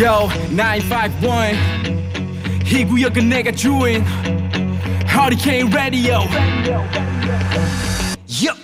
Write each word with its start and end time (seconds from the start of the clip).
Yo 0.00 0.28
951 0.54 1.56
이 2.66 2.84
구역은 2.84 3.28
내가 3.28 3.50
주인. 3.50 4.04
Hurricane 5.08 5.72
Radio. 5.72 6.20
Yo. 8.28 8.54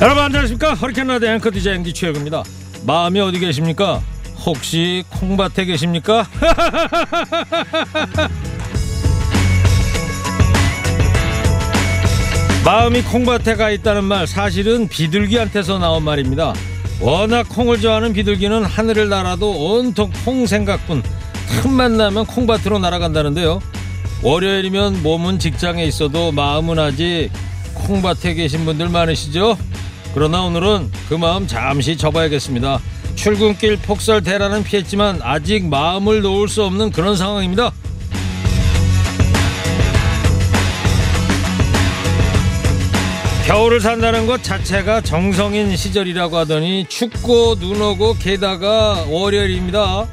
여러분 0.00 0.22
안녕하십니까? 0.22 0.74
허리케인 0.74 1.08
라디오 1.08 1.30
앵커 1.30 1.50
DJ 1.50 1.74
앵디 1.74 1.92
최혁입니다. 1.92 2.44
마음이 2.86 3.18
어디 3.18 3.40
계십니까? 3.40 4.00
혹시 4.46 5.02
콩밭에 5.10 5.64
계십니까? 5.64 6.24
마음이 12.64 13.02
콩밭에 13.02 13.56
가 13.56 13.70
있다는 13.70 14.04
말 14.04 14.28
사실은 14.28 14.86
비둘기한테서 14.86 15.78
나온 15.78 16.04
말입니다 16.04 16.52
워낙 17.00 17.48
콩을 17.48 17.80
좋아하는 17.80 18.12
비둘기는 18.12 18.64
하늘을 18.64 19.08
날아도 19.08 19.50
온통 19.50 20.10
콩 20.24 20.46
생각뿐 20.46 21.02
틈만 21.62 21.96
나면 21.96 22.26
콩밭으로 22.26 22.78
날아간다는데요 22.78 23.60
월요일이면 24.22 25.02
몸은 25.02 25.38
직장에 25.38 25.84
있어도 25.84 26.32
마음은 26.32 26.78
아직 26.78 27.30
콩밭에 27.74 28.34
계신 28.34 28.64
분들 28.64 28.88
많으시죠? 28.88 29.56
그러나 30.12 30.42
오늘은 30.42 30.90
그 31.08 31.14
마음 31.14 31.46
잠시 31.46 31.96
접어야겠습니다. 31.96 32.80
출근길 33.14 33.76
폭설 33.76 34.22
대란은 34.22 34.64
피했지만 34.64 35.20
아직 35.22 35.66
마음을 35.66 36.22
놓을 36.22 36.48
수 36.48 36.64
없는 36.64 36.90
그런 36.90 37.16
상황입니다. 37.16 37.72
겨울을 43.48 43.80
산다는 43.80 44.26
것 44.26 44.42
자체가 44.42 45.00
정성인 45.00 45.74
시절이라고 45.74 46.36
하더니 46.36 46.84
춥고 46.86 47.54
눈 47.54 47.80
오고 47.80 48.16
게다가 48.18 49.06
월요일입니다. 49.08 50.06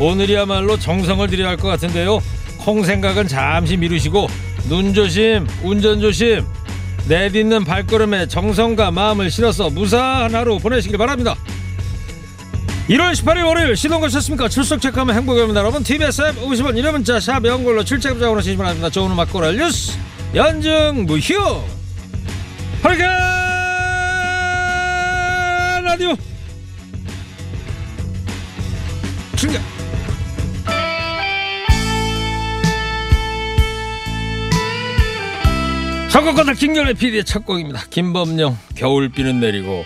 오늘이야말로 0.00 0.76
정성을 0.76 1.28
들여야 1.28 1.50
할 1.50 1.56
것 1.58 1.68
같은데요. 1.68 2.20
콩 2.58 2.82
생각은 2.82 3.28
잠시 3.28 3.76
미루시고 3.76 4.26
눈 4.68 4.92
조심, 4.94 5.46
운전 5.62 6.00
조심, 6.00 6.44
내딛는 7.06 7.64
발걸음에 7.64 8.26
정성과 8.26 8.90
마음을 8.90 9.30
실어서 9.30 9.70
무사한 9.70 10.34
하루 10.34 10.58
보내시길 10.58 10.98
바랍니다. 10.98 11.36
1월 12.88 13.12
18일 13.12 13.46
월요일 13.46 13.76
시동 13.76 14.00
거셨습니까? 14.00 14.48
출석 14.48 14.80
체크하면 14.80 15.14
행복입니다. 15.14 15.60
여러분 15.60 15.84
TBS 15.84 16.22
앱 16.22 16.34
50원 16.42 16.74
1회 16.74 16.90
문자 16.90 17.20
샵 17.20 17.44
연골로 17.44 17.84
출첵자 17.84 18.28
보내시기 18.28 18.56
바랍니다. 18.56 18.90
좋은 18.90 19.12
음악 19.12 19.32
고랄 19.32 19.56
뉴스 19.56 19.96
연중 20.34 21.06
무휴 21.06 21.62
허리케인 22.84 23.08
라디오 25.84 26.16
출격 29.36 29.60
선거권을 36.10 36.54
김경래 36.54 36.92
PD의 36.92 37.24
첫 37.24 37.46
곡입니다. 37.46 37.84
김범용 37.88 38.58
겨울비는 38.76 39.40
내리고 39.40 39.84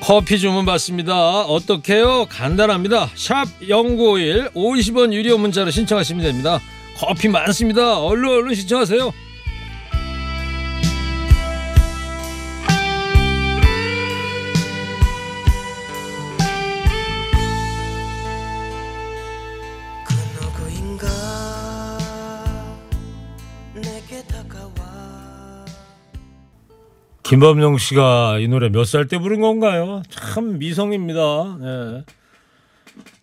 커피 0.00 0.38
주문 0.38 0.64
받습니다. 0.64 1.42
어떻게요? 1.42 2.26
간단합니다. 2.30 3.10
샵 3.14 3.46
0951 3.60 4.50
50원 4.54 5.12
유료 5.12 5.36
문자로 5.36 5.70
신청하시면 5.70 6.22
됩니다. 6.24 6.60
커피 6.96 7.28
많습니다. 7.28 7.98
얼른 7.98 8.28
얼른 8.28 8.54
신청하세요. 8.54 9.12
김범용 27.28 27.78
씨가 27.78 28.38
이 28.38 28.46
노래 28.48 28.68
몇 28.68 28.82
살 28.84 29.08
때 29.08 29.18
부른 29.18 29.40
건가요? 29.40 30.02
참 30.08 30.58
미성입니다. 30.58 31.58
네. 31.60 32.04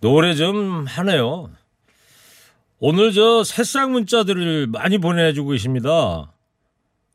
노래 0.02 0.36
좀 0.36 0.86
하네요. 0.86 1.50
오늘 2.80 3.14
저 3.14 3.44
새싹 3.46 3.92
문자들을 3.92 4.68
많이 4.68 4.98
보내주고 4.98 5.52
계십니다. 5.52 6.34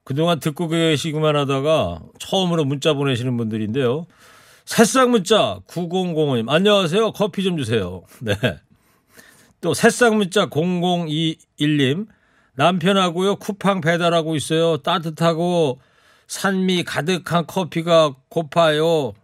그동안 0.03 0.41
듣고 0.41 0.69
계시기만 0.69 1.37
하다가 1.37 2.01
처음으로 2.19 2.65
문자 2.65 2.95
보내시는 2.95 3.37
분들인데요. 3.37 4.07
새싹 4.65 5.11
문자 5.11 5.61
9005님 5.69 6.49
안녕하세요. 6.49 7.13
커피 7.13 7.43
좀 7.45 7.59
주세요. 7.59 8.03
네. 8.23 8.35
또 9.61 9.75
새싹 9.75 10.17
문자 10.17 10.47
0021님 10.47 12.07
남편하고요 12.55 13.37
쿠팡 13.37 13.83
배달하고 13.83 14.37
있어요. 14.37 14.79
따뜻하고 14.79 15.81
산미 16.29 16.85
가득한 16.85 17.47
커피가 17.47 18.15
고파요. 18.29 19.15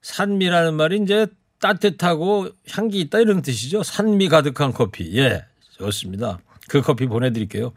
산미라는 0.00 0.74
말이 0.74 0.98
이제 1.02 1.26
따뜻하고 1.60 2.48
향기 2.70 3.00
있다 3.00 3.20
이런 3.20 3.42
뜻이죠. 3.42 3.82
산미 3.84 4.28
가득한 4.28 4.72
커피. 4.72 5.16
예, 5.18 5.44
좋습니다. 5.78 6.38
그 6.68 6.80
커피 6.80 7.06
보내드릴게요. 7.06 7.72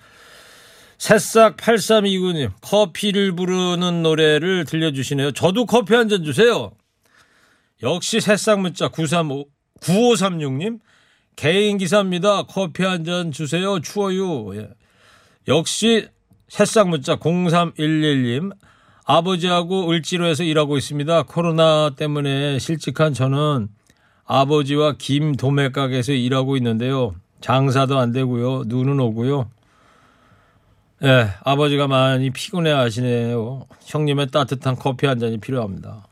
새싹 0.98 1.58
8329님 1.58 2.52
커피를 2.62 3.36
부르는 3.36 4.02
노래를 4.02 4.66
들려주시네요. 4.66 5.32
저도 5.34 5.66
커피 5.66 5.94
한 5.94 6.08
잔 6.10 6.24
주세요. 6.24 6.72
역시 7.84 8.22
새싹 8.22 8.62
문자 8.62 8.88
935, 8.88 9.46
9536님 9.82 10.80
개인 11.36 11.78
기사입니다. 11.78 12.44
커피 12.44 12.84
한 12.84 13.04
잔 13.04 13.32
주세요. 13.32 13.82
추워요. 13.82 14.56
예. 14.56 14.70
역시 15.50 16.08
새싹 16.48 16.90
문자 16.90 17.16
0311님 17.16 18.56
아버지하고 19.06 19.92
을지로에서 19.92 20.44
일하고 20.44 20.78
있습니다. 20.78 21.24
코로나 21.24 21.92
때문에 21.96 22.60
실직한 22.60 23.14
저는 23.14 23.70
아버지와 24.26 24.96
김 24.98 25.36
도매 25.36 25.70
가게에서 25.70 26.14
일하고 26.14 26.58
있는데요. 26.58 27.14
장사도 27.42 28.00
안 28.00 28.12
되고요. 28.12 28.64
눈은 28.66 29.00
오고요. 29.00 29.50
예, 31.04 31.30
아버지가 31.44 31.88
많이 31.88 32.32
피곤해 32.32 32.72
하시네요. 32.72 33.68
형님의 33.86 34.28
따뜻한 34.32 34.76
커피 34.76 35.06
한 35.06 35.20
잔이 35.20 35.38
필요합니다. 35.38 36.08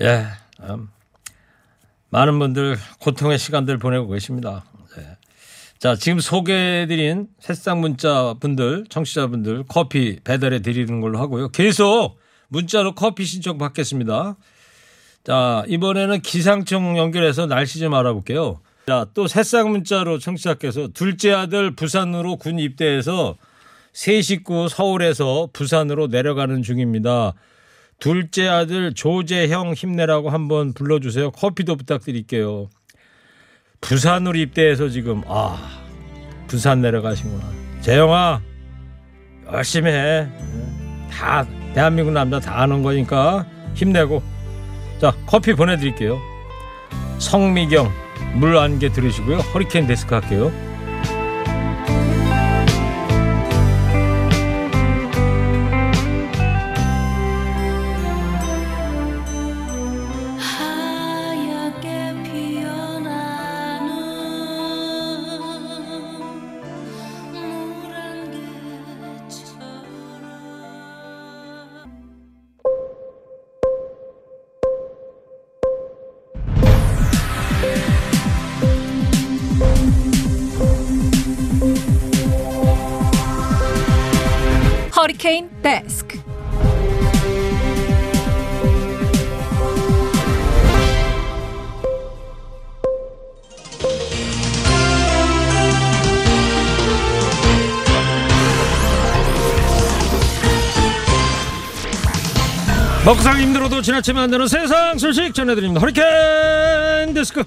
예, 0.00 0.26
음, 0.62 0.88
많은 2.10 2.38
분들 2.38 2.76
고통의 3.00 3.38
시간들 3.38 3.78
보내고 3.78 4.08
계십니다. 4.08 4.64
예. 5.84 5.88
자, 5.88 5.94
지금 5.96 6.18
소개해드린 6.18 7.28
새싹 7.40 7.78
문자 7.78 8.34
분들, 8.40 8.86
청취자분들 8.88 9.64
커피 9.68 10.18
배달해 10.24 10.62
드리는 10.62 11.00
걸로 11.02 11.18
하고요. 11.18 11.50
계속 11.50 12.16
문자로 12.48 12.94
커피 12.94 13.26
신청 13.26 13.58
받겠습니다. 13.58 14.36
자, 15.24 15.64
이번에는 15.68 16.22
기상청 16.22 16.96
연결해서 16.96 17.44
날씨 17.46 17.80
좀 17.80 17.92
알아볼게요. 17.92 18.60
자, 18.86 19.06
또 19.12 19.26
새싹 19.26 19.68
문자로 19.68 20.18
청취자께서 20.18 20.88
둘째 20.88 21.32
아들 21.32 21.74
부산으로 21.74 22.36
군 22.36 22.58
입대해서 22.58 23.36
세 23.92 24.22
식구 24.22 24.68
서울에서 24.70 25.50
부산으로 25.52 26.06
내려가는 26.06 26.62
중입니다. 26.62 27.34
둘째 27.98 28.48
아들 28.48 28.94
조재형 28.94 29.74
힘내라고 29.74 30.30
한번 30.30 30.72
불러주세요. 30.72 31.30
커피도 31.32 31.76
부탁드릴게요. 31.76 32.70
부산으로 33.84 34.38
입대해서 34.38 34.88
지금 34.88 35.22
아 35.28 35.58
부산 36.46 36.80
내려가시구나. 36.80 37.44
재영아 37.82 38.40
열심히 39.52 39.90
해. 39.90 40.26
다 41.10 41.46
대한민국 41.74 42.12
남자 42.12 42.40
다 42.40 42.62
아는 42.62 42.82
거니까 42.82 43.46
힘내고 43.74 44.22
자 45.00 45.14
커피 45.26 45.52
보내드릴게요. 45.52 46.18
성미경 47.18 47.92
물 48.36 48.56
안개 48.56 48.90
들으시고요. 48.90 49.38
허리케인 49.38 49.86
데스크 49.86 50.14
할게요. 50.14 50.50
살기 103.12 103.42
힘들어도 103.42 103.82
지나치면 103.82 104.22
안 104.22 104.30
되는 104.30 104.48
세상 104.48 104.96
소식 104.96 105.34
전해드립니다. 105.34 105.80
허리케인 105.80 107.12
데스크. 107.12 107.44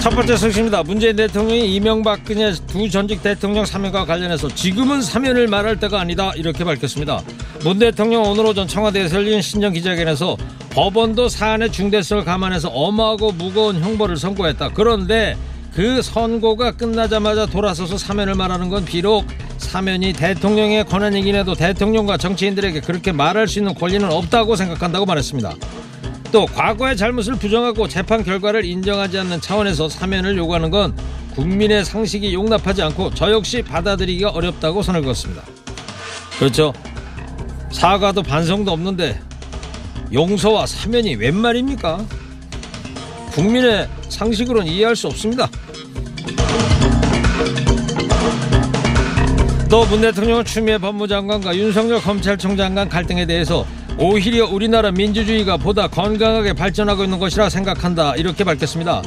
첫 0.00 0.10
번째 0.10 0.36
소식입니다. 0.36 0.82
문재인 0.82 1.16
대통령이 1.16 1.74
이명박근혜 1.74 2.52
두 2.68 2.88
전직 2.90 3.22
대통령 3.22 3.64
사면과 3.64 4.04
관련해서 4.04 4.48
지금은 4.48 5.02
사면을 5.02 5.46
말할 5.48 5.78
때가 5.78 6.00
아니다 6.00 6.32
이렇게 6.36 6.64
밝혔습니다. 6.64 7.22
문 7.64 7.78
대통령 7.78 8.22
오늘 8.22 8.46
오전 8.46 8.66
청와대에서 8.66 9.16
열린 9.16 9.42
신년 9.42 9.72
기자회견에서 9.72 10.36
법원도 10.70 11.28
사안의 11.28 11.70
중대성을 11.70 12.24
감안해서 12.24 12.68
엄하고 12.68 13.32
무거운 13.32 13.80
형벌을 13.80 14.16
선고했다. 14.16 14.70
그런데 14.74 15.36
그 15.74 16.02
선고가 16.02 16.72
끝나자마자 16.72 17.46
돌아서서 17.46 17.96
사면을 17.96 18.34
말하는 18.34 18.68
건 18.68 18.84
비록 18.84 19.24
사면이 19.56 20.12
대통령의 20.12 20.84
권한이긴 20.84 21.34
해도 21.34 21.54
대통령과 21.54 22.18
정치인들에게 22.18 22.80
그렇게 22.80 23.10
말할 23.12 23.48
수 23.48 23.58
있는 23.58 23.74
권리는 23.74 24.10
없다고 24.10 24.56
생각한다고 24.56 25.06
말했습니다. 25.06 25.54
또 26.30 26.46
과거의 26.46 26.96
잘못을 26.96 27.36
부정하고 27.36 27.88
재판 27.88 28.22
결과를 28.22 28.64
인정하지 28.64 29.18
않는 29.18 29.40
차원에서 29.40 29.88
사면을 29.88 30.36
요구하는 30.36 30.70
건 30.70 30.94
국민의 31.34 31.84
상식이 31.84 32.34
용납하지 32.34 32.82
않고 32.82 33.14
저 33.14 33.30
역시 33.30 33.62
받아들이기가 33.62 34.30
어렵다고 34.30 34.82
선을 34.82 35.02
그었습니다. 35.02 35.42
그렇죠. 36.38 36.72
사과도 37.70 38.22
반성도 38.22 38.72
없는데 38.72 39.18
용서와 40.12 40.66
사면이 40.66 41.14
웬 41.14 41.34
말입니까? 41.34 42.04
국민의 43.32 43.88
상식으로는 44.12 44.66
이해할 44.70 44.94
수 44.94 45.08
없습니다. 45.08 45.48
또 49.68 49.84
문 49.86 50.02
대통령은 50.02 50.44
추미애 50.44 50.76
법무장관과 50.78 51.56
윤석열 51.56 52.00
검찰총장 52.00 52.74
간 52.74 52.88
갈등에 52.88 53.24
대해서 53.24 53.66
오히려 53.98 54.46
우리나라 54.46 54.90
민주주의가 54.90 55.56
보다 55.56 55.88
건강하게 55.88 56.52
발전하고 56.52 57.04
있는 57.04 57.18
것이라 57.18 57.48
생각한다 57.48 58.16
이렇게 58.16 58.44
밝혔습니다. 58.44 59.02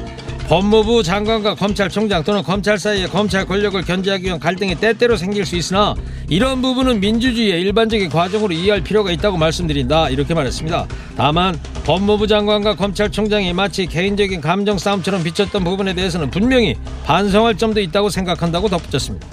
법무부 0.47 1.01
장관과 1.01 1.55
검찰총장 1.55 2.23
또는 2.23 2.43
검찰 2.43 2.77
사이에 2.77 3.07
검찰 3.07 3.45
권력을 3.45 3.81
견제하기 3.81 4.25
위한 4.25 4.39
갈등이 4.39 4.75
때때로 4.75 5.17
생길 5.17 5.43
수 5.43 5.55
있으나 5.55 5.95
이런 6.29 6.61
부분은 6.61 6.99
민주주의의 6.99 7.61
일반적인 7.61 8.09
과정으로 8.09 8.53
이해할 8.53 8.81
필요가 8.81 9.09
있다고 9.09 9.37
말씀드린다 9.37 10.09
이렇게 10.09 10.35
말했습니다. 10.35 10.87
다만 11.17 11.59
법무부 11.85 12.27
장관과 12.27 12.75
검찰총장이 12.75 13.53
마치 13.53 13.87
개인적인 13.87 14.39
감정 14.41 14.77
싸움처럼 14.77 15.23
비쳤던 15.23 15.63
부분에 15.63 15.95
대해서는 15.95 16.29
분명히 16.29 16.75
반성할 17.05 17.57
점도 17.57 17.81
있다고 17.81 18.09
생각한다고 18.09 18.69
덧붙였습니다. 18.69 19.25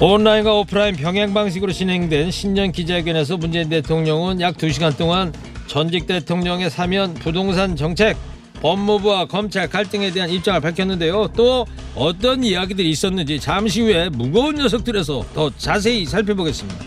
온라인과 0.00 0.52
오프라인 0.52 0.96
병행 0.96 1.32
방식으로 1.32 1.72
진행된 1.72 2.30
신년 2.30 2.72
기자회견에서 2.72 3.38
문재인 3.38 3.70
대통령은 3.70 4.42
약 4.42 4.58
2시간 4.58 4.98
동안 4.98 5.32
전직 5.66 6.06
대통령의 6.06 6.68
사면, 6.68 7.14
부동산 7.14 7.76
정책, 7.76 8.16
법무부와 8.62 9.26
검찰 9.26 9.68
갈등에 9.68 10.12
대한 10.12 10.30
입장을 10.30 10.60
밝혔는데요. 10.60 11.28
또 11.36 11.66
어떤 11.94 12.44
이야기들이 12.44 12.88
있었는지 12.90 13.38
잠시 13.38 13.82
후에 13.82 14.08
무거운 14.08 14.54
녀석들에서 14.54 15.24
더 15.34 15.50
자세히 15.58 16.06
살펴보겠습니다. 16.06 16.84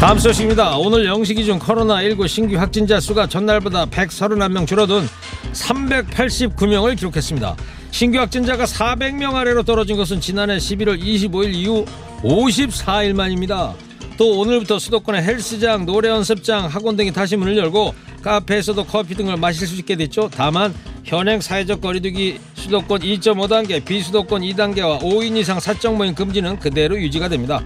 다음 0.00 0.18
소식입니다. 0.18 0.78
오늘 0.78 1.04
0시 1.04 1.36
기준 1.36 1.60
코로나19 1.60 2.26
신규 2.26 2.58
확진자 2.58 2.98
수가 2.98 3.28
전날보다 3.28 3.86
131명 3.86 4.66
줄어든 4.66 5.06
389명을 5.52 6.96
기록했습니다. 6.96 7.54
신규 7.92 8.18
확진자가 8.18 8.64
400명 8.64 9.34
아래로 9.34 9.62
떨어진 9.62 9.96
것은 9.96 10.20
지난해 10.20 10.56
11월 10.56 11.00
25일 11.00 11.54
이후 11.54 11.84
54일 12.22 13.12
만입니다. 13.12 13.74
또 14.16 14.38
오늘부터 14.40 14.78
수도권의 14.78 15.22
헬스장, 15.22 15.86
노래 15.86 16.08
연습장, 16.08 16.66
학원 16.66 16.96
등이 16.96 17.12
다시 17.12 17.36
문을 17.36 17.56
열고 17.56 17.94
카페에서도 18.22 18.84
커피 18.84 19.14
등을 19.14 19.36
마실 19.36 19.66
수 19.66 19.74
있게 19.76 19.96
됐죠. 19.96 20.30
다만 20.32 20.72
현행 21.04 21.40
사회적 21.40 21.80
거리두기 21.80 22.38
수도권 22.54 23.00
2.5단계, 23.00 23.84
비수도권 23.84 24.42
2단계와 24.42 25.00
5인 25.00 25.36
이상 25.36 25.58
사적 25.58 25.96
모임 25.96 26.14
금지는 26.14 26.58
그대로 26.58 26.96
유지가 27.00 27.28
됩니다. 27.28 27.60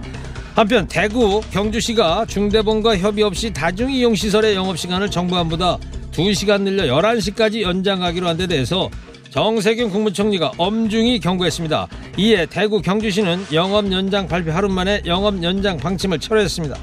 한편 0.55 0.87
대구, 0.87 1.41
경주시가 1.51 2.25
중대본과 2.25 2.97
협의 2.97 3.23
없이 3.23 3.53
다중이용시설의 3.53 4.55
영업시간을 4.55 5.11
정부 5.11 5.37
안보다 5.37 5.77
2시간 6.11 6.61
늘려 6.63 6.85
11시까지 6.85 7.61
연장하기로 7.61 8.27
한 8.27 8.37
데 8.37 8.47
대해서 8.47 8.89
정세균 9.37 9.91
국무총리가 9.91 10.53
엄중히 10.57 11.19
경고했습니다. 11.19 11.87
이에 12.17 12.47
대구 12.47 12.81
경주시는 12.81 13.45
영업 13.53 13.91
연장 13.91 14.27
발표 14.27 14.51
하루 14.51 14.67
만에 14.67 15.03
영업 15.05 15.43
연장 15.43 15.77
방침을 15.77 16.17
철회했습니다. 16.17 16.75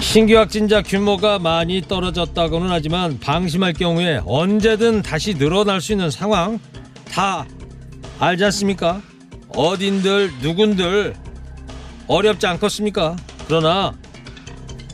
신규 0.00 0.36
확진자 0.36 0.82
규모가 0.82 1.38
많이 1.38 1.80
떨어졌다고는 1.80 2.70
하지만 2.70 3.20
방심할 3.20 3.72
경우에 3.74 4.20
언제든 4.26 5.02
다시 5.02 5.32
늘어날 5.34 5.80
수 5.80 5.92
있는 5.92 6.10
상황 6.10 6.58
다 7.08 7.46
알지 8.18 8.46
않습니까? 8.46 9.00
어딘들 9.50 10.32
누군들 10.42 11.14
어렵지 12.08 12.48
않겠습니까? 12.48 13.14
그러나 13.46 13.94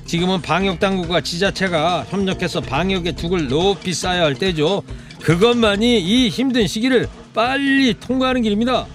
지금은 0.04 0.42
방역 0.42 0.78
당국과 0.78 1.22
지자체가 1.22 2.04
협력해서 2.10 2.60
방역의 2.60 3.14
둑을 3.14 3.48
높이 3.48 3.94
쌓아야 3.94 4.24
할 4.24 4.34
때죠. 4.34 4.82
그것만이 5.22 6.00
이 6.00 6.28
힘든 6.28 6.66
시기를 6.66 7.08
빨리 7.32 7.94
통과하는 7.94 8.42
길입니다. 8.42 8.86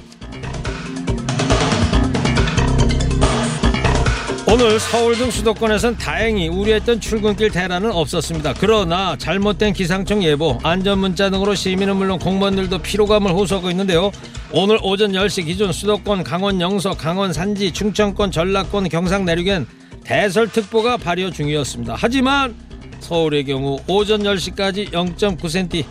오늘 4.50 4.79
서울 4.79 5.18
등 5.18 5.29
수도권에선 5.29 5.97
다행히 5.97 6.47
우려했던 6.47 7.01
출근길 7.01 7.51
대란은 7.51 7.91
없었습니다. 7.91 8.53
그러나 8.59 9.18
잘못된 9.18 9.74
기상청 9.74 10.24
예보, 10.24 10.57
안전문자 10.63 11.29
등으로 11.29 11.53
시민은 11.53 11.97
물론 11.97 12.18
공무원들도 12.18 12.77
피로감을 12.77 13.31
호소하고 13.31 13.69
있는데요. 13.71 14.09
오늘 14.53 14.79
오전 14.81 15.12
10시 15.12 15.45
기준 15.45 15.74
수도권, 15.74 16.24
강원 16.24 16.62
영서, 16.62 16.94
강원 16.94 17.33
산지, 17.33 17.74
충청권, 17.74 18.31
전라권, 18.31 18.88
경상 18.88 19.25
내륙엔 19.25 19.68
대설특보가 20.05 20.96
발효 20.96 21.29
중이었습니다. 21.29 21.96
하지만 21.98 22.55
서울의 23.01 23.43
경우 23.46 23.77
오전 23.88 24.24
10시까지 24.24 24.91
0.9cm, 24.91 25.84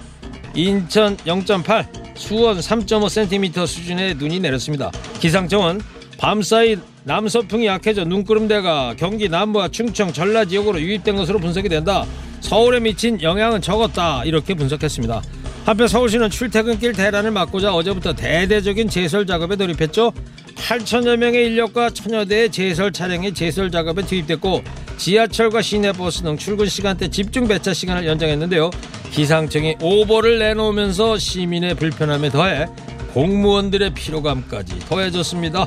인천 0.57 1.19
0.8, 1.19 1.87
수원 2.17 2.59
3.5cm 2.59 3.67
수준의 3.67 4.15
눈이 4.15 4.41
내렸습니다. 4.41 4.91
기상청은 5.21 5.83
밤사이 6.19 6.79
남서풍이 7.05 7.67
약해져 7.67 8.05
눈구름대가 8.05 8.95
경기 8.97 9.29
남부와 9.29 9.69
충청, 9.69 10.13
전라 10.15 10.47
지역으로 10.47 10.81
유입된 10.81 11.15
것으로 11.15 11.39
분석이 11.39 11.69
된다. 11.69 12.07
서울에 12.41 12.81
미친 12.81 13.21
영향은 13.21 13.61
적었다. 13.61 14.25
이렇게 14.25 14.55
분석했습니다. 14.55 15.23
한편 15.67 15.89
서울시는 15.89 16.31
출퇴근길 16.31 16.95
대란을 16.95 17.33
막고자 17.33 17.75
어제부터 17.75 18.15
대대적인 18.15 18.89
제설 18.89 19.27
작업에 19.27 19.57
돌입했죠. 19.57 20.13
8천여 20.57 21.17
명의 21.17 21.47
인력과 21.47 21.91
천여 21.91 22.25
대의 22.25 22.51
제설 22.51 22.93
차량이 22.93 23.33
제설 23.33 23.71
작업에 23.71 24.03
투입됐고 24.03 24.63
지하철과 24.97 25.63
시내버스 25.63 26.23
등 26.23 26.37
출근 26.37 26.67
시간대 26.67 27.09
집중 27.09 27.47
배차 27.47 27.73
시간을 27.73 28.07
연장했는데요. 28.07 28.71
기상청이 29.13 29.77
오보를 29.81 30.39
내놓으면서 30.39 31.19
시민의 31.19 31.75
불편함에 31.77 32.31
더해 32.31 32.67
공무원들의 33.13 33.95
피로감까지 33.95 34.81
더해졌습니다. 34.81 35.67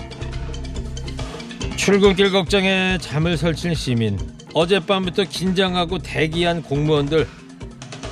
출근길 1.78 2.32
걱정에 2.32 2.98
잠을 3.00 3.38
설친 3.38 3.74
시민 3.74 4.20
어젯밤부터 4.54 5.24
긴장하고 5.24 6.00
대기한 6.00 6.62
공무원들 6.62 7.26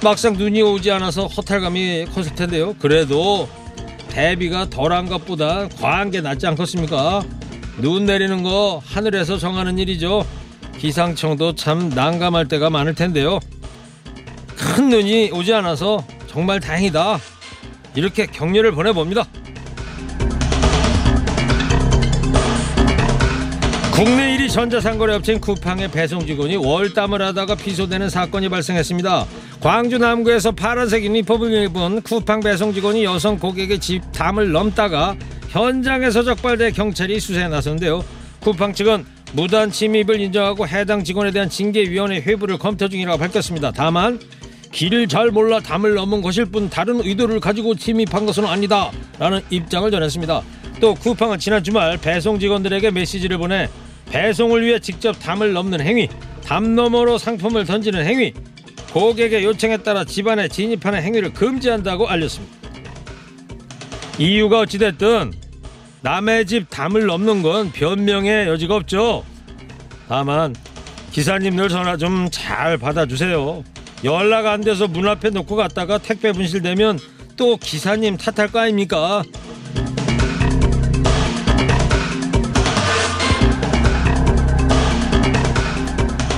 막상 0.01 0.33
눈이 0.33 0.61
오지 0.61 0.89
않아서 0.91 1.27
허탈감이 1.27 2.05
컸을 2.05 2.33
텐데요 2.33 2.75
그래도 2.79 3.49
대비가 4.09 4.69
덜한 4.69 5.07
것보다 5.07 5.67
과한 5.69 6.11
게 6.11 6.21
낫지 6.21 6.47
않겠습니까? 6.47 7.23
눈 7.77 8.05
내리는 8.05 8.43
거 8.43 8.81
하늘에서 8.85 9.37
정하는 9.37 9.77
일이죠. 9.77 10.25
기상청도 10.77 11.55
참 11.55 11.89
난감할 11.89 12.47
때가 12.47 12.69
많을 12.69 12.95
텐데요. 12.95 13.39
큰 14.55 14.89
눈이 14.89 15.31
오지 15.31 15.53
않아서 15.53 16.05
정말 16.27 16.59
다행이다. 16.59 17.19
이렇게 17.95 18.25
격려를 18.25 18.71
보내봅니다. 18.71 19.25
국내 23.91 24.35
1위 24.47 24.51
전자상거래 24.51 25.13
업체인 25.15 25.39
쿠팡의 25.41 25.91
배송 25.91 26.25
직원이 26.25 26.55
월담을 26.55 27.21
하다가 27.21 27.55
피소되는 27.55 28.09
사건이 28.09 28.49
발생했습니다. 28.49 29.25
광주 29.59 29.97
남구에서 29.97 30.53
파란색 30.53 31.03
유니폼을 31.03 31.65
입은 31.65 32.01
쿠팡 32.01 32.39
배송 32.39 32.73
직원이 32.73 33.03
여성 33.03 33.37
고객의 33.37 33.79
집 33.79 34.01
담을 34.13 34.51
넘다가 34.51 35.15
현장에서 35.49 36.23
적발돼 36.23 36.71
경찰이 36.71 37.19
수사에 37.19 37.47
나섰는데요. 37.49 38.03
쿠팡 38.39 38.73
측은 38.73 39.05
무단 39.33 39.69
침입을 39.69 40.19
인정하고 40.21 40.67
해당 40.67 41.03
직원에 41.03 41.31
대한 41.31 41.49
징계위원회 41.49 42.21
회부를 42.21 42.57
검토 42.57 42.87
중이라고 42.87 43.17
밝혔습니다. 43.17 43.71
다만 43.71 44.19
길을 44.71 45.07
잘 45.07 45.29
몰라 45.29 45.59
담을 45.59 45.93
넘은 45.95 46.21
것일 46.21 46.45
뿐 46.45 46.69
다른 46.69 47.01
의도를 47.03 47.39
가지고 47.39 47.75
침입한 47.75 48.25
것은 48.25 48.45
아니다 48.45 48.91
라는 49.19 49.41
입장을 49.49 49.89
전했습니다. 49.91 50.41
또 50.79 50.93
쿠팡은 50.93 51.39
지난 51.39 51.63
주말 51.63 51.97
배송 51.97 52.39
직원들에게 52.39 52.91
메시지를 52.91 53.37
보내 53.37 53.67
배송을 54.09 54.65
위해 54.65 54.79
직접 54.79 55.13
담을 55.13 55.53
넘는 55.53 55.81
행위, 55.81 56.07
담 56.45 56.75
너머로 56.75 57.17
상품을 57.17 57.65
던지는 57.65 58.05
행위, 58.05 58.33
고객의 58.93 59.43
요청에 59.43 59.77
따라 59.77 60.03
집안에 60.05 60.47
진입하는 60.47 61.01
행위를 61.01 61.33
금지한다고 61.33 62.07
알렸습니다. 62.07 62.55
이유가 64.17 64.61
어찌됐든 64.61 65.33
남의 66.01 66.45
집 66.45 66.69
담을 66.69 67.05
넘는 67.05 67.41
건 67.43 67.71
변명의 67.71 68.47
여지가 68.47 68.75
없죠. 68.75 69.23
다만 70.07 70.55
기사님들 71.11 71.69
전화 71.69 71.97
좀 71.97 72.29
잘 72.31 72.77
받아주세요. 72.77 73.63
연락 74.03 74.45
안 74.45 74.61
돼서 74.61 74.87
문 74.87 75.07
앞에 75.07 75.31
놓고 75.31 75.55
갔다가 75.55 75.97
택배 75.97 76.31
분실되면 76.31 76.99
또 77.35 77.57
기사님 77.57 78.17
탓할 78.17 78.51
거 78.51 78.59
아닙니까? 78.59 79.23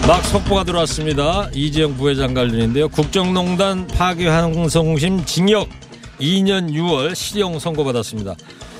막 0.10 0.26
속보가 0.26 0.64
들어왔습니다. 0.64 1.52
이재용 1.54 1.96
부회장 1.96 2.34
관련인데요. 2.34 2.90
국정농단 2.90 3.86
파기환송심 3.86 5.24
징역 5.24 5.70
2년 6.20 6.74
6월 6.74 7.14
실형 7.14 7.60
선고받았습니다. 7.60 8.34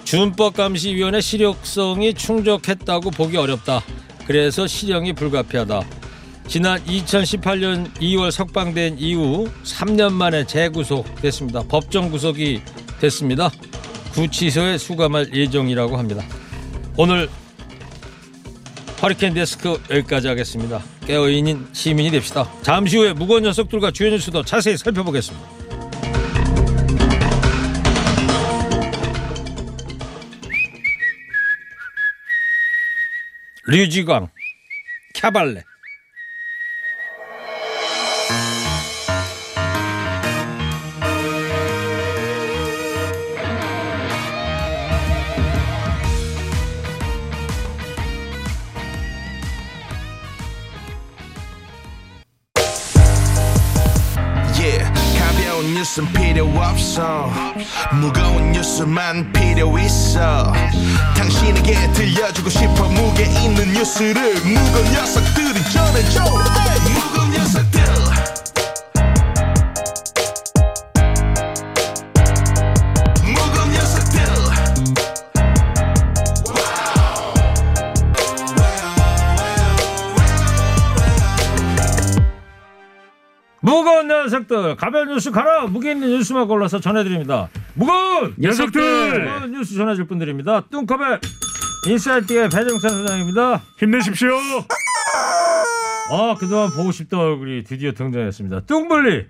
준법감시위원회 0.06 1.22
실효성이 1.22 2.16
충족했다고 2.16 3.12
보기 3.12 3.38
어렵다. 3.38 3.84
그래서 4.26 4.66
실형이 4.66 5.14
불가피하다. 5.14 5.84
지난 6.48 6.84
2018년 6.86 7.94
2월 8.00 8.32
석방된 8.32 8.98
이후 8.98 9.48
3년 9.64 10.12
만에 10.14 10.48
재구속됐습니다. 10.48 11.66
법정 11.70 12.10
구속이 12.10 12.64
됐습니다. 13.02 13.52
구치소에 14.14 14.80
수감할 14.80 15.32
예정이라고 15.32 15.96
합니다. 15.96 16.24
오늘 16.98 17.30
허리케인 19.04 19.36
데스크 19.36 19.80
여기까지 19.92 20.28
하겠습니다. 20.28 20.82
깨어있는 21.10 21.70
시민이 21.74 22.12
됩시다. 22.12 22.48
잠시 22.62 22.96
후에 22.96 23.14
무거운 23.14 23.42
녀석들과 23.42 23.90
주요 23.90 24.12
뉴스도 24.12 24.44
자세히 24.44 24.78
살펴보겠습니다. 24.78 25.50
류지광 33.66 34.30
캬발레 35.16 35.69
뉴스만 59.00 59.32
필요 59.32 59.80
있어. 59.80 60.52
당신에게 61.16 61.92
들려주고 61.94 62.50
싶어 62.50 62.90
무게 62.90 63.24
있는 63.24 63.72
뉴스를 63.74 64.34
무거운 64.44 64.92
녀석들이 64.92 65.64
전해줘. 65.72 66.24
무거운 66.84 67.32
녀석들. 67.32 67.80
무거운 83.62 84.08
녀석들. 84.08 84.76
가벼운 84.76 85.08
뉴스 85.08 85.32
가라. 85.32 85.68
무게 85.68 85.92
있는 85.92 86.10
뉴스만 86.10 86.48
골라서 86.48 86.80
전해드립니다 86.80 87.50
무거운 87.80 88.36
녀석들! 88.38 89.24
무거운 89.24 89.52
뉴스 89.54 89.76
전해줄 89.76 90.06
분들입니다 90.08 90.66
뚱커벨 90.70 91.22
인사이트의 91.88 92.50
배종찬 92.50 92.90
소장입니다 92.92 93.62
힘내십시오. 93.78 94.32
아 96.12 96.36
그동안 96.38 96.70
보고 96.72 96.92
싶던 96.92 97.18
얼굴이 97.20 97.64
드디어 97.64 97.94
등장했습니다 97.94 98.62
뚱블리 98.62 99.28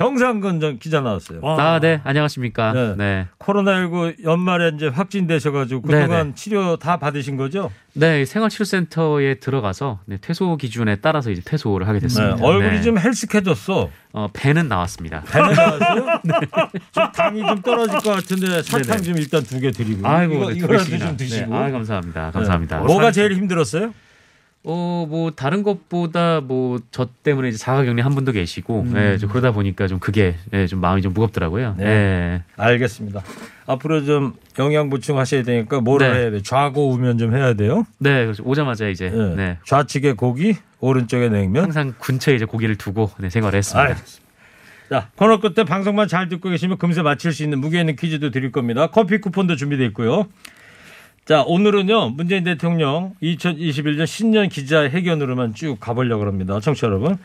정상근 0.00 0.60
전 0.60 0.78
기자 0.78 1.02
나왔어요 1.02 1.40
아, 1.44 1.78
네. 1.78 2.00
안녕하십니까. 2.04 2.72
네. 2.72 2.94
네. 2.96 3.26
코로나19 3.38 4.24
연말에 4.24 4.72
이제 4.74 4.86
확진되셔가지고 4.88 5.82
그동안 5.82 6.08
네네. 6.08 6.34
치료 6.36 6.78
다 6.78 6.96
받으신 6.96 7.36
거죠? 7.36 7.70
네, 7.92 8.24
생활치료센터에 8.24 9.40
들어가서 9.40 10.00
네, 10.06 10.16
퇴소 10.18 10.56
기준에 10.56 10.96
따라서 10.96 11.30
이제 11.30 11.42
퇴소를 11.44 11.86
하게 11.86 11.98
됐습니다. 11.98 12.36
네, 12.36 12.42
얼굴이 12.42 12.76
네. 12.76 12.80
좀 12.82 12.98
핼쑥해졌어. 12.98 13.90
어, 14.14 14.28
배는 14.32 14.68
나왔습니다. 14.68 15.22
배는 15.30 15.52
나왔어요? 15.52 16.06
좀 16.92 17.12
당이 17.12 17.40
좀 17.46 17.60
떨어질 17.60 17.98
것 17.98 18.10
같은데 18.14 18.62
사탕 18.62 18.82
네네. 18.96 19.02
좀 19.02 19.18
일단 19.18 19.42
두 19.42 19.60
개 19.60 19.70
드리고. 19.70 20.08
아이고, 20.08 20.34
이거, 20.34 20.48
네, 20.50 20.56
이거라도. 20.56 20.98
좀 20.98 21.16
드시고. 21.18 21.50
네, 21.50 21.56
아, 21.58 21.70
감사합니다. 21.70 22.30
감사합니다. 22.30 22.78
네. 22.80 22.84
뭐가 22.86 23.12
제일 23.12 23.34
힘들었어요? 23.34 23.92
어, 24.62 25.06
뭐 25.08 25.30
다른 25.30 25.62
것보다 25.62 26.40
뭐 26.42 26.78
저 26.90 27.08
때문에 27.22 27.48
이제 27.48 27.56
자가 27.56 27.84
격리 27.84 28.02
한 28.02 28.14
분도 28.14 28.30
계시고, 28.32 28.80
음. 28.82 28.92
네, 28.92 29.16
좀 29.16 29.30
그러다 29.30 29.52
보니까 29.52 29.86
좀 29.86 29.98
그게 29.98 30.34
네, 30.50 30.66
좀 30.66 30.80
마음이 30.80 31.00
좀 31.02 31.14
무겁더라고요. 31.14 31.76
네. 31.78 31.84
네. 31.84 32.42
알겠습니다. 32.56 33.22
앞으로 33.66 34.04
좀 34.04 34.34
영양 34.58 34.90
보충하셔야 34.90 35.42
되니까 35.44 35.80
뭐를 35.80 36.12
네. 36.12 36.18
해야 36.18 36.30
돼? 36.30 36.42
좌고 36.42 36.90
우면 36.90 37.16
좀 37.18 37.34
해야 37.34 37.54
돼요. 37.54 37.86
네, 37.98 38.24
그래서 38.24 38.42
오자마자 38.44 38.88
이제 38.88 39.08
네. 39.10 39.34
네. 39.34 39.58
좌측에 39.64 40.12
고기, 40.12 40.56
오른쪽에 40.80 41.28
냉면. 41.28 41.64
항상 41.64 41.94
근처에 41.98 42.34
이제 42.34 42.44
고기를 42.44 42.76
두고 42.76 43.10
네, 43.18 43.30
생활을 43.30 43.56
했습니다. 43.58 43.80
알겠습니다. 43.88 44.30
자, 44.90 45.08
코너 45.16 45.38
끝에 45.38 45.64
방송만 45.64 46.08
잘 46.08 46.28
듣고 46.28 46.50
계시면 46.50 46.76
금세 46.76 47.00
맞힐 47.02 47.32
수 47.32 47.44
있는 47.44 47.60
무게 47.60 47.78
있는 47.80 47.94
퀴즈도 47.94 48.30
드릴 48.30 48.50
겁니다. 48.50 48.88
커피 48.88 49.18
쿠폰도 49.18 49.54
준비되어 49.56 49.86
있고요. 49.88 50.26
자, 51.30 51.44
오늘은요, 51.46 52.10
문재인 52.16 52.42
대통령 52.42 53.14
2021년 53.22 54.04
신년 54.04 54.48
기자회견으로만 54.48 55.54
쭉 55.54 55.78
가보려고 55.78 56.26
합니다. 56.26 56.58
청취자 56.58 56.88
여러분. 56.88 57.18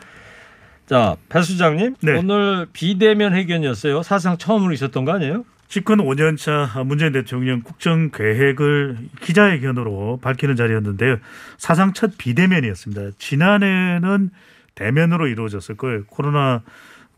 자, 0.86 1.16
배 1.28 1.42
수장님. 1.42 1.96
네. 2.02 2.16
오늘 2.16 2.68
비대면 2.72 3.34
회견이었어요. 3.34 4.04
사상 4.04 4.38
처음으로 4.38 4.72
있었던 4.74 5.04
거 5.04 5.12
아니에요? 5.12 5.44
집권 5.66 5.98
5년차 5.98 6.84
문재인 6.86 7.10
대통령 7.10 7.62
국정 7.62 8.12
계획을 8.12 8.96
기자회견으로 9.22 10.20
밝히는 10.22 10.54
자리였는데요. 10.54 11.16
사상 11.58 11.92
첫 11.92 12.12
비대면이었습니다. 12.16 13.16
지난해는 13.18 14.30
대면으로 14.76 15.26
이루어졌을 15.26 15.76
거예요. 15.76 16.04
코로나 16.04 16.62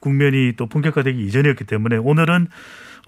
국면이 0.00 0.54
또 0.57 0.64
본격화되기 0.64 1.23
이전이었기 1.23 1.64
때문에 1.64 1.99
오늘은 1.99 2.49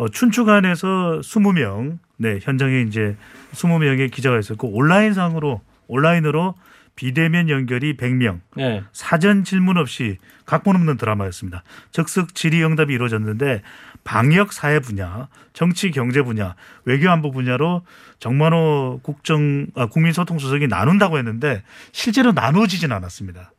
어, 0.00 0.08
춘추관에서 0.08 1.20
20명, 1.22 1.99
네, 2.18 2.38
현장에 2.42 2.82
이제 2.82 3.16
20명의 3.52 4.11
기자가 4.11 4.38
있었고 4.38 4.69
온라인상으로 4.73 5.61
온라인으로 5.88 6.54
비대면 6.97 7.49
연결이 7.49 7.97
100명, 7.97 8.40
네. 8.57 8.83
사전 8.92 9.42
질문 9.42 9.78
없이 9.78 10.19
각본 10.45 10.76
없는 10.76 10.99
드라마였습니다. 10.99 11.62
즉석 11.92 12.35
질의응답이 12.35 12.92
이루어졌는데 12.92 13.62
방역 14.04 14.52
사회 14.52 14.80
분야, 14.80 15.28
정치 15.52 15.90
경제 15.92 16.21
분야, 16.21 16.57
외교 16.85 17.09
안보 17.09 17.30
분야로 17.30 17.83
정만호 18.19 19.00
국정 19.02 19.69
아, 19.76 19.87
국민소통수석이 19.87 20.69
나눈다고 20.69 21.16
했는데 21.16 21.62
실제로 21.92 22.33
나누어지진 22.33 22.92
않았습니다. 22.92 23.52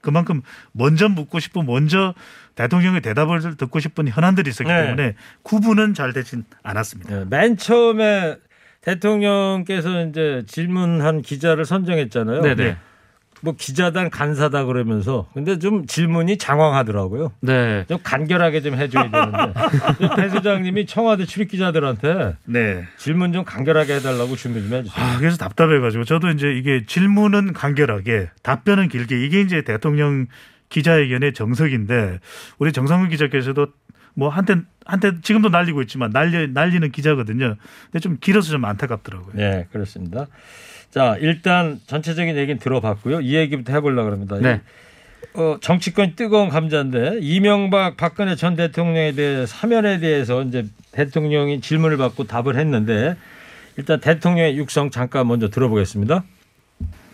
그만큼 0.00 0.40
먼저 0.72 1.08
묻고 1.08 1.40
싶고 1.40 1.62
먼저 1.62 2.14
대통령의 2.54 3.02
대답을 3.02 3.56
듣고 3.56 3.80
싶은 3.80 4.08
현안들이 4.08 4.48
있었기 4.48 4.72
네. 4.72 4.84
때문에 4.84 5.14
구분은 5.42 5.92
잘 5.92 6.14
되진 6.14 6.44
않았습니다. 6.62 7.14
네, 7.14 7.24
맨 7.28 7.56
처음에 7.58 8.36
대통령께서 8.82 10.06
이제 10.06 10.42
질문한 10.46 11.22
기자를 11.22 11.64
선정했잖아요. 11.64 12.42
네네. 12.42 12.76
뭐 13.42 13.54
기자단 13.56 14.10
간사다 14.10 14.66
그러면서 14.66 15.26
근데 15.32 15.58
좀 15.58 15.86
질문이 15.86 16.36
장황하더라고요. 16.36 17.32
네. 17.40 17.84
좀 17.88 17.98
간결하게 18.02 18.60
좀 18.60 18.74
해줘야 18.74 19.10
되는데 19.10 19.54
배 20.16 20.28
소장님이 20.28 20.86
청와대 20.86 21.24
출입 21.24 21.50
기자들한테 21.50 22.36
네. 22.44 22.84
질문 22.98 23.32
좀 23.32 23.44
간결하게 23.44 23.96
해달라고 23.96 24.36
준비 24.36 24.60
좀 24.62 24.74
해주세요. 24.74 25.04
아, 25.04 25.18
그래서 25.18 25.36
답답해가지고 25.38 26.04
저도 26.04 26.28
이제 26.30 26.52
이게 26.52 26.84
질문은 26.86 27.54
간결하게 27.54 28.30
답변은 28.42 28.88
길게 28.88 29.24
이게 29.24 29.40
이제 29.40 29.62
대통령 29.62 30.26
기자회견의 30.68 31.32
정석인데 31.32 32.20
우리 32.58 32.72
정상훈 32.72 33.08
기자께서도 33.08 33.68
뭐 34.14 34.28
한때 34.28 34.56
한때 34.84 35.12
지금도 35.22 35.50
날리고 35.50 35.82
있지만 35.82 36.10
날리 36.10 36.48
날리는 36.48 36.90
기자거든요. 36.90 37.56
근데 37.84 38.00
좀 38.00 38.18
길어서 38.20 38.50
좀 38.50 38.64
안타깝더라고요. 38.64 39.34
네, 39.34 39.66
그렇습니다. 39.72 40.26
자, 40.90 41.16
일단 41.20 41.80
전체적인 41.86 42.36
얘기는 42.36 42.58
들어봤고요. 42.58 43.20
이 43.20 43.34
얘기부터 43.36 43.72
해보려고 43.72 44.10
합니다. 44.10 44.38
네. 44.40 44.60
어, 45.34 45.58
정치권이 45.60 46.16
뜨거운 46.16 46.48
감자인데 46.48 47.18
이명박 47.20 47.96
박근혜 47.96 48.34
전 48.34 48.56
대통령에 48.56 49.12
대해 49.12 49.46
사면에 49.46 50.00
대해서 50.00 50.42
이제 50.42 50.66
대통령이 50.92 51.60
질문을 51.60 51.96
받고 51.98 52.24
답을 52.24 52.58
했는데 52.58 53.16
일단 53.76 54.00
대통령의 54.00 54.56
육성 54.56 54.90
잠깐 54.90 55.28
먼저 55.28 55.48
들어보겠습니다. 55.48 56.24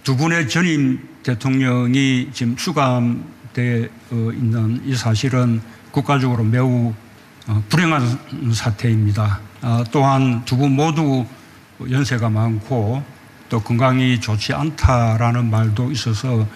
두 0.03 0.17
분의 0.17 0.49
전임 0.49 1.01
대통령이 1.23 2.29
지금 2.33 2.57
수감되어 2.57 3.89
있는 4.33 4.81
이 4.87 4.95
사실은 4.95 5.61
국가적으로 6.01 6.45
매우 6.45 6.93
어, 7.49 7.63
불행한 7.71 8.53
사태입니다. 8.53 9.41
아, 9.63 9.83
또한 9.91 10.45
두 10.45 10.59
분 10.59 10.73
모두 10.73 11.25
연세가 11.91 12.29
많고 12.29 13.03
또 13.49 13.61
건강이 13.63 14.21
좋지 14.21 14.53
않다라는 14.53 15.51
말도 15.51 15.91
있어서 15.93 16.47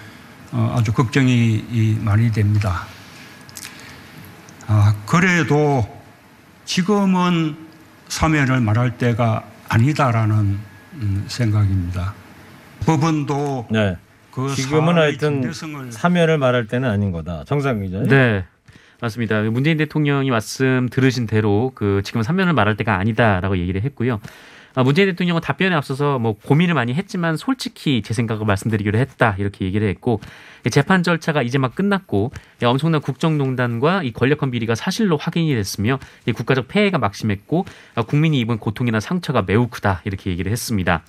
어, 0.53 0.75
아주 0.77 0.93
걱정이 0.93 1.65
이 1.71 1.97
많이 2.03 2.31
됩니다. 2.31 2.87
아, 4.67 4.95
그래도 5.07 5.89
지금은 6.67 7.57
사면을 8.09 8.61
말할 8.61 8.99
때가 8.99 9.45
아니다라는 9.71 10.59
음, 10.95 11.25
생각입니다. 11.29 12.13
법원도 12.85 13.69
네. 13.71 13.97
그 14.33 14.55
지금은 14.55 14.99
하여튼 14.99 15.51
사면을 15.91 16.37
말할 16.37 16.67
때는 16.67 16.91
아닌 16.91 17.11
거다. 17.11 17.45
정상 17.47 17.81
기자. 17.81 18.01
네. 18.03 18.45
맞습니다. 19.01 19.43
문재인 19.43 19.77
대통령이 19.77 20.31
말씀 20.31 20.89
들으신 20.91 21.27
대로 21.27 21.73
그 21.75 22.03
지금 22.05 22.23
삼면을 22.23 22.53
말할 22.53 22.77
때가 22.77 22.97
아니다라고 22.99 23.57
얘기를 23.59 23.83
했고요. 23.83 24.21
아, 24.75 24.85
문재인 24.85 25.09
대통령은 25.09 25.41
답변에 25.41 25.75
앞서서 25.75 26.19
뭐 26.19 26.35
고민을 26.35 26.75
많이 26.75 26.95
했지만 26.95 27.37
솔직히 27.37 28.03
제 28.03 28.15
생각을 28.15 28.47
말씀드리기로 28.47 28.99
했다 28.99 29.35
이렇게 29.39 29.65
얘기를 29.65 29.89
했고 29.89 30.21
재판 30.71 31.03
절차가 31.03 31.43
이제 31.43 31.59
막 31.59 31.75
끝났고 31.75 32.31
엄청난 32.63 33.01
국정농단과 33.01 34.05
이 34.05 34.13
권력형 34.13 34.53
비리가 34.53 34.77
사실로 34.77 35.17
확인이 35.17 35.53
됐으며 35.55 35.99
이 36.27 36.33
국가적 36.33 36.69
폐해가 36.69 36.99
막심했고 36.99 37.65
아, 37.97 38.03
국민이 38.03 38.39
입은 38.41 38.59
고통이나 38.59 39.01
상처가 39.01 39.43
매우 39.43 39.67
크다 39.67 40.03
이렇게 40.05 40.31
얘기를 40.31 40.53
했습니다. 40.53 41.03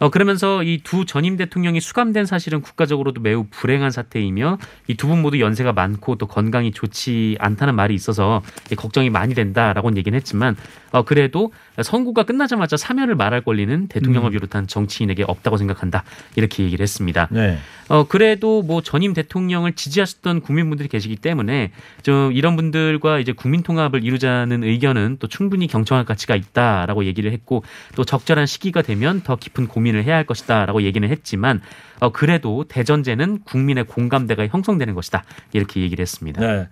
어, 0.00 0.08
그러면서 0.10 0.62
이 0.64 0.80
두 0.82 1.04
전임 1.04 1.36
대통령이 1.36 1.80
수감된 1.80 2.26
사실은 2.26 2.60
국가적으로도 2.62 3.20
매우 3.20 3.46
불행한 3.50 3.90
사태이며 3.90 4.58
이 4.88 4.94
두 4.96 5.06
분 5.06 5.22
모두 5.22 5.38
연세가 5.40 5.72
많고 5.72 6.16
또 6.16 6.26
건강이 6.26 6.72
좋지 6.72 7.36
않다는 7.38 7.74
말이 7.76 7.94
있어서 7.94 8.42
이 8.72 8.74
걱정이 8.74 9.10
많이 9.10 9.34
된다라고는 9.34 9.98
얘기는 9.98 10.16
했지만 10.16 10.56
어, 10.92 11.02
그래도 11.04 11.52
선고가 11.80 12.24
끝나자마자 12.24 12.76
사면을 12.76 13.14
말할 13.14 13.42
권리는 13.42 13.86
대통령을 13.88 14.30
비롯한 14.32 14.66
정치인에게 14.66 15.24
없다고 15.28 15.56
생각한다 15.58 16.02
이렇게 16.34 16.64
얘기를 16.64 16.82
했습니다. 16.82 17.28
네. 17.30 17.58
어, 17.88 18.06
그래도 18.06 18.62
뭐 18.62 18.82
전임 18.82 19.12
대통령을 19.14 19.72
지지하셨던 19.72 20.40
국민분들이 20.40 20.88
계시기 20.88 21.16
때문에 21.16 21.72
좀 22.02 22.32
이런 22.32 22.56
분들과 22.56 23.18
이제 23.18 23.32
국민 23.32 23.62
통합을 23.62 24.04
이루자는 24.04 24.64
의견은 24.64 25.16
또 25.20 25.26
충분히 25.28 25.66
경청할 25.66 26.04
가치가 26.04 26.34
있다라고 26.36 27.04
얘기를 27.04 27.32
했고 27.32 27.62
또 27.96 28.04
적절한 28.04 28.46
시기가 28.46 28.82
되면 28.82 29.20
더 29.22 29.36
깊은 29.36 29.66
고민 29.68 29.89
을 29.94 30.04
해야 30.04 30.16
할 30.16 30.24
것이다라고 30.24 30.82
얘기는 30.82 31.08
했지만 31.08 31.60
어, 32.00 32.10
그래도 32.10 32.64
대전제는 32.68 33.40
국민의 33.44 33.84
공감대가 33.84 34.46
형성되는 34.46 34.94
것이다 34.94 35.24
이렇게 35.52 35.80
얘기를 35.80 36.02
했습니다. 36.02 36.40
네. 36.40 36.68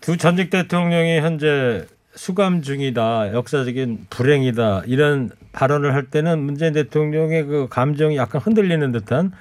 두 0.00 0.16
전직 0.16 0.50
대통령이 0.50 1.18
현재 1.18 1.86
수감 2.14 2.62
중이다. 2.62 3.32
역사적인 3.32 4.06
불행이다. 4.10 4.82
이런 4.86 5.30
발언을 5.52 5.94
할 5.94 6.04
때는 6.04 6.40
문재인 6.40 6.72
대통령의 6.72 7.44
그 7.44 7.68
감정이 7.70 8.16
약간 8.16 8.40
흔들리는 8.40 8.90
듯한 8.92 9.32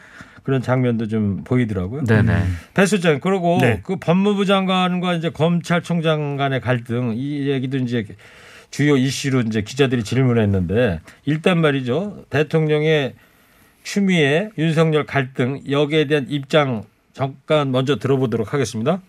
그런 0.43 0.62
장면도 0.62 1.07
좀 1.07 1.43
보이더라고요. 1.43 2.05
네네. 2.05 2.33
배 2.74 2.86
수장 2.86 3.19
그리고 3.19 3.58
네. 3.60 3.82
그 3.84 3.97
법무부 3.97 4.45
장관과 4.45 5.15
이제 5.15 5.30
검찰총장 5.30 6.38
간의 6.38 6.62
갈등 6.62 7.15
이 7.17 7.49
얘기도 7.49 7.77
이제 7.77 8.06
주요 8.71 8.97
이슈로 8.97 9.41
이제 9.41 9.62
기자들이 9.62 10.03
질문했는데 10.03 10.99
일단 11.25 11.60
말이죠 11.62 12.25
대통령의 12.30 13.15
추미애 13.84 14.49
윤석열 14.58 15.06
갈등 15.06 15.62
여기에 15.69 16.08
대한 16.08 16.25
입장 16.30 16.84
잠깐 17.13 17.71
먼저 17.71 17.95
들어보도록 17.95 18.53
하겠습니다. 18.53 19.01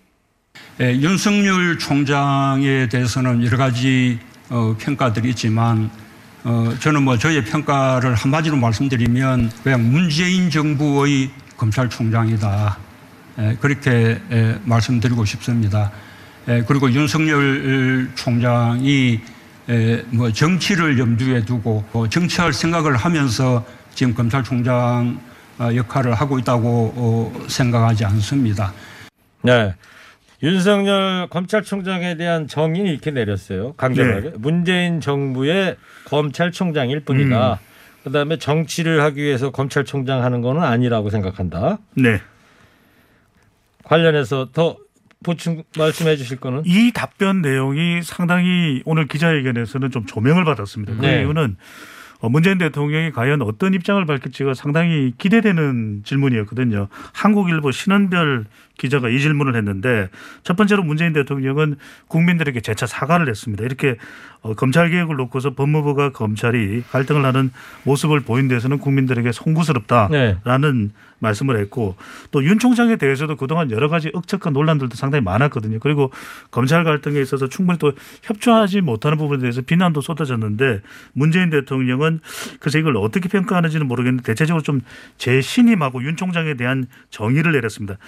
예, 0.81 0.93
윤석열 0.93 1.79
총장에 1.79 2.89
대해서는 2.89 3.45
여러 3.45 3.57
가지 3.57 4.19
어, 4.49 4.77
평가들이 4.79 5.31
있지만 5.31 5.91
어, 6.45 6.73
저는 6.79 7.03
뭐 7.03 7.19
저의 7.19 7.45
평가를 7.45 8.15
한마디로 8.15 8.57
말씀드리면 8.57 9.51
그냥 9.63 9.91
문재인 9.91 10.49
정부의 10.49 11.31
검찰총장이다 11.57 12.79
예, 13.41 13.57
그렇게 13.61 14.21
예, 14.31 14.59
말씀드리고 14.65 15.25
싶습니다. 15.25 15.93
예, 16.49 16.65
그리고 16.67 16.91
윤석열 16.91 18.11
총장이 18.15 19.21
예, 19.21 19.38
뭐 20.11 20.33
정치를 20.33 20.99
염두에 20.99 21.45
두고 21.45 21.85
어, 21.93 22.09
정치할 22.09 22.53
생각을 22.53 22.97
하면서 22.97 23.65
지금 23.95 24.15
검찰총장 24.15 25.21
어, 25.59 25.75
역할을 25.75 26.15
하고 26.15 26.39
있다고 26.39 26.93
어, 26.97 27.47
생각하지 27.49 28.05
않습니다. 28.05 28.73
네. 29.43 29.75
윤석열 30.43 31.27
검찰총장에 31.29 32.17
대한 32.17 32.47
정의는 32.47 32.91
이렇게 32.93 33.11
내렸어요. 33.11 33.73
강경하게. 33.73 34.35
문재인 34.39 35.01
정부의 35.01 35.77
검찰총장일 36.07 37.01
뿐이다. 37.01 37.59
그다음에 38.05 38.39
정치를 38.39 39.03
하기 39.03 39.21
위해서 39.21 39.51
검찰총장 39.51 40.23
하는 40.23 40.41
거는 40.41 40.63
아니라고 40.63 41.11
생각한다. 41.11 41.79
네. 41.95 42.21
관련해서 43.83 44.51
더 44.53 44.77
보충 45.25 45.65
말씀해 45.77 46.17
주실 46.17 46.39
거는 46.39 46.63
이 46.65 46.93
답변 46.93 47.43
내용이 47.43 48.03
상당히 48.03 48.83
오늘 48.85 49.09
기자회견에서는 49.09 49.91
좀 49.91 50.07
조명을 50.07 50.45
받았습니다. 50.45 50.95
그 50.95 51.01
네. 51.01 51.21
이유는 51.21 51.57
어, 51.57 51.98
문재인 52.23 52.59
대통령이 52.59 53.13
과연 53.13 53.43
어떤 53.43 53.75
입장을 53.75 54.05
밝힐지가 54.05 54.55
상당히 54.55 55.13
기대되는 55.19 56.03
질문이었거든요. 56.05 56.89
한국일보 57.13 57.71
신원별 57.71 58.47
기자가 58.77 59.09
이 59.09 59.19
질문을 59.19 59.57
했는데 59.57 60.09
첫 60.43 60.57
번째로 60.57 60.83
문재인 60.83 61.13
대통령은 61.13 61.77
국민들에게 62.07 62.61
재차 62.61 62.87
사과를 62.87 63.29
했습니다. 63.29 63.65
이렇게 63.65 63.97
어, 64.41 64.55
검찰 64.55 64.89
개혁을 64.91 65.17
놓고서 65.17 65.55
법무부가 65.55 66.13
검찰이 66.13 66.85
갈등을 66.91 67.25
하는 67.25 67.51
모습을 67.83 68.21
보인 68.21 68.47
데서는 68.47 68.79
국민들에게 68.79 69.33
송구스럽다라는 69.33 70.85
네. 70.87 70.91
말씀을 71.19 71.59
했고 71.59 71.97
또 72.31 72.41
윤 72.49 72.61
총장에 72.61 72.97
대해서도 72.97 73.37
그동안 73.37 73.71
여러 73.73 73.89
가지 73.89 74.11
억측과 74.15 74.51
논란들도 74.51 74.95
상당히 74.95 75.25
많았거든요. 75.25 75.81
그리고 75.81 76.13
검찰 76.53 76.85
갈등에 76.85 77.21
있어서 77.21 77.49
충분히 77.49 77.79
또 77.79 77.93
협조하지 78.23 78.81
못하는 78.81 79.19
부분에 79.19 79.41
대해서 79.41 79.61
비난도 79.61 80.01
쏟아졌는데 80.01 80.81
문재인 81.13 81.51
대통령은 81.51 82.08
그래서 82.61 82.79
이걸 82.79 82.97
어떻게 82.97 83.29
평가하는지는 83.29 83.87
모르겠는데 83.87 84.25
대체적으로 84.25 84.63
좀 84.63 84.81
재신임하고 85.19 86.03
윤 86.03 86.17
총장에 86.17 86.55
대한 86.55 86.87
정의를 87.11 87.53
내렸습니다. 87.53 87.99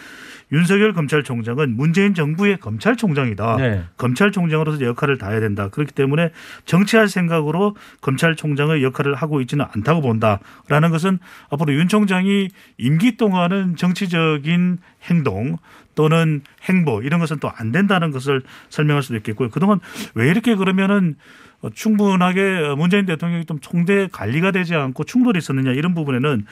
윤석열 0.52 0.92
검찰총장은 0.94 1.76
문재인 1.76 2.14
정부의 2.14 2.58
검찰총장이다. 2.58 3.56
네. 3.56 3.84
검찰총장으로서 3.96 4.84
역할을 4.84 5.18
다해야 5.18 5.40
된다. 5.40 5.68
그렇기 5.68 5.92
때문에 5.92 6.30
정치할 6.64 7.08
생각으로 7.08 7.76
검찰총장의 8.00 8.82
역할을 8.82 9.14
하고 9.14 9.40
있지는 9.40 9.66
않다고 9.72 10.00
본다라는 10.00 10.90
것은 10.90 11.18
앞으로 11.50 11.74
윤 11.74 11.88
총장이 11.88 12.48
임기 12.78 13.16
동안은 13.16 13.76
정치적인 13.76 14.78
행동 15.10 15.58
또는 15.94 16.40
행보 16.68 17.02
이런 17.02 17.20
것은 17.20 17.38
또 17.38 17.50
안 17.60 17.72
된다는 17.72 18.10
것을 18.10 18.42
설명할 18.70 19.02
수도 19.02 19.16
있겠고요. 19.16 19.50
그동안 19.50 19.80
왜 20.14 20.30
이렇게 20.30 20.54
그러면은 20.54 21.16
어, 21.62 21.68
충분하게 21.68 22.74
문재인 22.76 23.04
대통령이 23.04 23.44
좀 23.44 23.58
총대 23.60 24.08
관리가 24.10 24.50
되지 24.50 24.74
않고 24.74 25.04
충돌이 25.04 25.38
있었느냐 25.38 25.72
이런 25.72 25.94
부분에는 25.94 26.46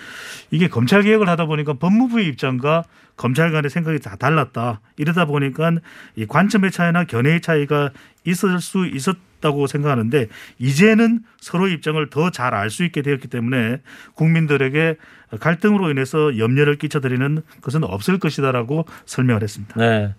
이게 0.51 0.69
검찰 0.69 1.03
개혁을 1.03 1.29
하다 1.29 1.47
보니까 1.47 1.75
법무부의 1.75 2.27
입장과 2.27 2.85
검찰 3.19 3.53
간의 3.53 3.69
생각이 3.69 3.99
다 3.99 4.17
달랐다. 4.17 4.81
이러다 4.97 5.27
보니까 5.27 5.73
이 6.17 6.25
관점의 6.25 6.71
차이나 6.71 7.05
견해의 7.05 7.43
차이가 7.43 7.91
있을 8.25 8.61
수 8.61 8.87
있었다고 8.87 9.67
생각하는데 9.67 10.29
이제는 10.59 11.21
서로의 11.41 11.75
입장을 11.75 12.09
더 12.09 12.31
잘 12.31 12.55
알 12.55 12.71
수 12.71 12.85
있게 12.85 13.03
되었기 13.03 13.29
때문에 13.29 13.79
국민들에게 14.15 14.97
갈등으로 15.41 15.91
인해서 15.91 16.39
염려를 16.39 16.77
끼쳐드리는 16.79 17.43
것은 17.61 17.85
없을 17.85 18.19
것이다라고 18.19 18.87
설명을 19.05 19.43
했습니다. 19.43 19.75
네. 19.79 20.15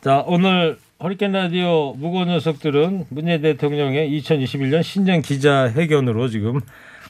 자, 0.00 0.24
오늘 0.26 0.78
허리케인 1.02 1.32
라디오 1.32 1.92
무거운 1.94 2.28
녀석들은 2.28 3.06
문재인 3.10 3.42
대통령의 3.42 4.10
2021년 4.18 4.82
신년 4.82 5.22
기자회견으로 5.22 6.28
지금 6.28 6.60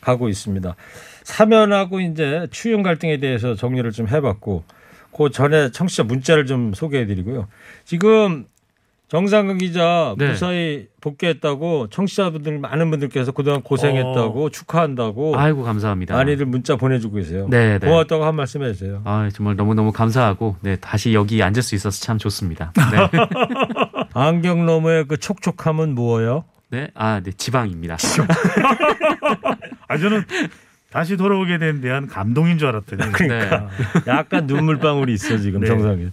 가고 0.01 0.29
있습니다. 0.29 0.75
사면하고 1.23 2.01
이제 2.01 2.49
추경 2.51 2.83
갈등에 2.83 3.19
대해서 3.19 3.55
정리를 3.55 3.91
좀 3.93 4.09
해봤고, 4.09 4.65
그 5.21 5.29
전에 5.29 5.71
청취자 5.71 6.05
문자를 6.05 6.47
좀 6.47 6.73
소개해드리고요. 6.73 7.47
지금 7.85 8.47
정상근 9.09 9.59
기자 9.59 10.15
네. 10.17 10.29
무사히 10.29 10.87
복귀했다고 11.03 11.89
청취자분들 11.91 12.59
많은 12.59 12.89
분들께서 12.91 13.33
그동안 13.33 13.61
고생했다고 13.61 14.49
축하한다고 14.49 15.37
아이고 15.37 15.63
감사합니다. 15.63 16.15
많이들 16.15 16.47
문자 16.47 16.77
보내주고 16.77 17.17
계세요. 17.17 17.49
네, 17.51 17.79
네. 17.79 17.87
고맙다고 17.87 18.25
한 18.25 18.35
말씀 18.35 18.63
해주세요. 18.63 19.03
아, 19.05 19.29
정말 19.35 19.57
너무 19.57 19.75
너무 19.75 19.93
감사하고 19.93 20.57
네, 20.63 20.77
다시 20.77 21.13
여기 21.13 21.43
앉을 21.43 21.61
수 21.61 21.75
있어서 21.75 22.01
참 22.01 22.17
좋습니다. 22.17 22.73
네. 22.91 23.11
안경 24.15 24.65
너머의 24.65 25.07
그 25.07 25.19
촉촉함은 25.19 25.95
무엇요? 25.95 26.45
네, 26.71 26.89
아, 26.95 27.21
네, 27.21 27.33
지방입니다. 27.33 27.99
아 29.87 29.99
저는 29.99 30.25
다시 30.91 31.17
돌아오게 31.17 31.59
된 31.59 31.81
대한 31.81 32.07
감동인 32.07 32.59
줄 32.59 32.69
알았더니 32.69 33.11
그러니까 33.13 33.69
약간 34.07 34.47
눈물방울이 34.47 35.13
있어 35.15 35.39
지금 35.39 35.61
네. 35.61 35.67
정상이. 35.69 36.09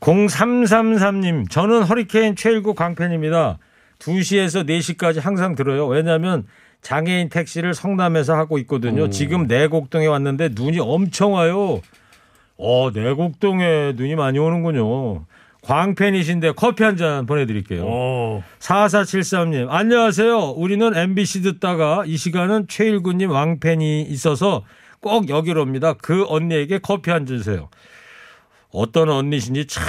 0333님 0.00 1.50
저는 1.50 1.82
허리케인 1.84 2.36
최일구 2.36 2.74
광팬입니다. 2.74 3.58
2시에서 3.98 4.66
4시까지 4.66 5.20
항상 5.20 5.54
들어요. 5.54 5.86
왜냐하면 5.86 6.46
장애인 6.82 7.28
택시를 7.28 7.74
성남에서 7.74 8.34
하고 8.34 8.58
있거든요. 8.58 9.04
오. 9.04 9.10
지금 9.10 9.46
내곡동에 9.46 10.06
왔는데 10.06 10.50
눈이 10.52 10.78
엄청 10.80 11.34
와요. 11.34 11.80
어, 12.56 12.90
내곡동에 12.92 13.92
눈이 13.96 14.16
많이 14.16 14.38
오는군요. 14.38 15.24
광팬이신데 15.62 16.52
커피 16.52 16.82
한 16.84 16.96
잔 16.96 17.24
보내드릴게요. 17.26 17.84
오, 17.84 18.42
4473님, 18.58 19.68
안녕하세요. 19.70 20.50
우리는 20.56 20.94
MBC 20.96 21.42
듣다가 21.42 22.02
이 22.06 22.16
시간은 22.16 22.66
최일구님 22.68 23.30
왕팬이 23.30 24.02
있어서 24.02 24.64
꼭 25.00 25.28
여기로 25.28 25.62
옵니다. 25.62 25.94
그 25.94 26.24
언니에게 26.28 26.78
커피 26.78 27.10
한잔 27.10 27.38
주세요. 27.38 27.68
어떤 28.72 29.08
언니신지 29.08 29.66
참 29.66 29.82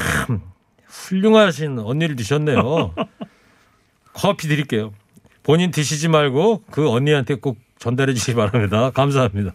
훌륭하신 0.87 1.79
언니를 1.79 2.15
두셨네요. 2.15 2.93
커피 4.13 4.47
드릴게요. 4.47 4.93
본인 5.43 5.71
드시지 5.71 6.07
말고 6.07 6.63
그 6.71 6.89
언니한테 6.89 7.35
꼭 7.35 7.57
전달해 7.79 8.13
주시기 8.13 8.35
바랍니다. 8.35 8.91
감사합니다. 8.91 9.53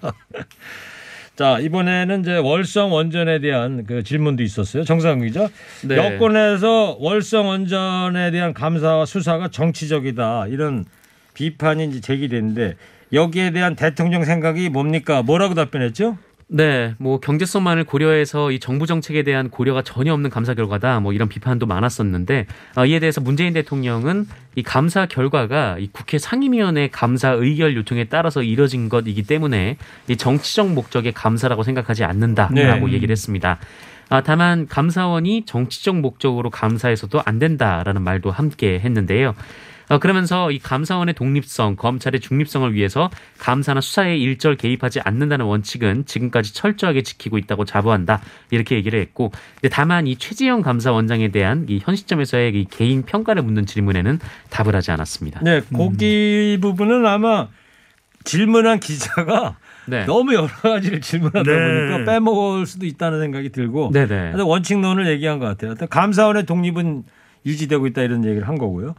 자, 1.37 1.59
이번에는 1.61 2.21
이제 2.23 2.39
월성 2.39 2.93
원전에 2.93 3.41
대한 3.41 3.85
그 3.85 4.03
질문도 4.03 4.43
있었어요. 4.43 4.85
정상 4.85 5.21
기자. 5.21 5.49
네. 5.85 5.97
여권에서 5.97 6.97
월성 6.99 7.47
원전에 7.47 8.31
대한 8.31 8.55
감사와 8.55 9.05
수사가 9.05 9.49
정치적이다. 9.49 10.47
이런 10.49 10.87
비판이 11.35 11.85
이제 11.85 12.01
제기됐는데 12.01 12.77
여기에 13.13 13.51
대한 13.51 13.77
대통령 13.77 14.25
생각이 14.25 14.71
뭡니까? 14.71 15.23
뭐라고 15.23 15.55
답변했죠? 15.55 16.17
네, 16.49 16.95
뭐 16.99 17.19
경제성만을 17.19 17.85
고려해서 17.85 18.53
이 18.53 18.61
정부 18.61 18.87
정책에 18.87 19.25
대한 19.25 19.51
고려가 19.51 19.83
전혀 19.83 20.13
없는 20.13 20.31
감사 20.31 20.55
결과다. 20.55 21.01
뭐 21.01 21.13
이런 21.13 21.29
비판도 21.29 21.67
많았었는데 21.67 22.47
어, 22.77 22.87
이에 22.87 23.01
대해서 23.01 23.21
문재인 23.21 23.53
대통령은 23.53 24.27
이 24.55 24.63
감사 24.63 25.07
결과가 25.07 25.79
이 25.81 25.89
국회 25.91 26.19
상임위원회 26.19 26.89
감사 26.93 27.31
의결 27.31 27.75
요청에 27.77 28.05
따라서 28.05 28.43
이뤄진 28.43 28.89
것이기 28.89 29.25
때문에 29.25 29.77
이 30.09 30.17
정치적 30.17 30.73
목적의 30.73 31.13
감사라고 31.13 31.65
생각하지 31.65 32.05
않는다라고 32.05 32.87
네. 32.87 32.93
얘기를 32.93 33.13
했습니다. 33.13 33.59
아, 34.09 34.21
다만 34.21 34.69
감사원이 34.69 35.47
정치적 35.47 35.97
목적으로 35.97 36.51
감사해서도 36.51 37.23
안 37.25 37.41
된다라는 37.41 38.03
말도 38.03 38.31
함께 38.31 38.79
했는데요. 38.79 39.35
어, 39.89 39.99
그러면서 39.99 40.51
이 40.51 40.59
감사원의 40.59 41.15
독립성, 41.15 41.77
검찰의 41.77 42.21
중립성을 42.21 42.75
위해서 42.75 43.09
감사나 43.39 43.81
수사에 43.81 44.17
일절 44.17 44.57
개입하지 44.57 45.01
않는다는 45.01 45.47
원칙은 45.47 46.05
지금까지 46.07 46.53
철저하게 46.55 47.03
지키고 47.03 47.39
있다고 47.39 47.65
자부한다 47.65 48.21
이렇게 48.51 48.75
얘기를 48.77 49.01
했고, 49.01 49.31
근데 49.55 49.69
다만 49.69 50.07
이 50.07 50.17
최지영 50.17 50.63
감사원장에 50.63 51.29
대한 51.29 51.67
이 51.69 51.81
현 51.87 51.95
시점에서의 51.95 52.55
이 52.61 52.67
개인 52.69 53.03
평가를 53.03 53.43
묻는 53.43 53.65
질문에는 53.65 54.19
답을 54.51 54.75
하지 54.75 54.91
않았습니다. 54.91 55.41
네, 55.45 55.61
거기 55.73 56.59
부분은 56.61 57.07
아마 57.07 57.49
질문한 58.25 58.81
기자가 58.81 59.57
네, 59.87 60.05
너무 60.05 60.35
여러 60.35 60.49
가지를 60.49 61.01
질문하다 61.01 61.45
네. 61.45 61.57
보니까 61.57 62.11
빼먹을 62.11 62.67
수도 62.67 62.87
있다는 62.87 63.21
생각이 63.21 63.51
들고 63.51 63.91
네네. 63.93 64.15
하여튼 64.17 64.45
원칙론을 64.45 65.07
얘기한 65.07 65.39
것 65.39 65.47
같아요. 65.47 65.75
감사원의 65.89 66.45
독립은 66.47 67.05
유지되고 67.47 67.87
있다 67.87 68.03
이런 68.03 68.25
얘기를 68.25 68.49
한 68.49 68.59
거고요. 68.59 68.97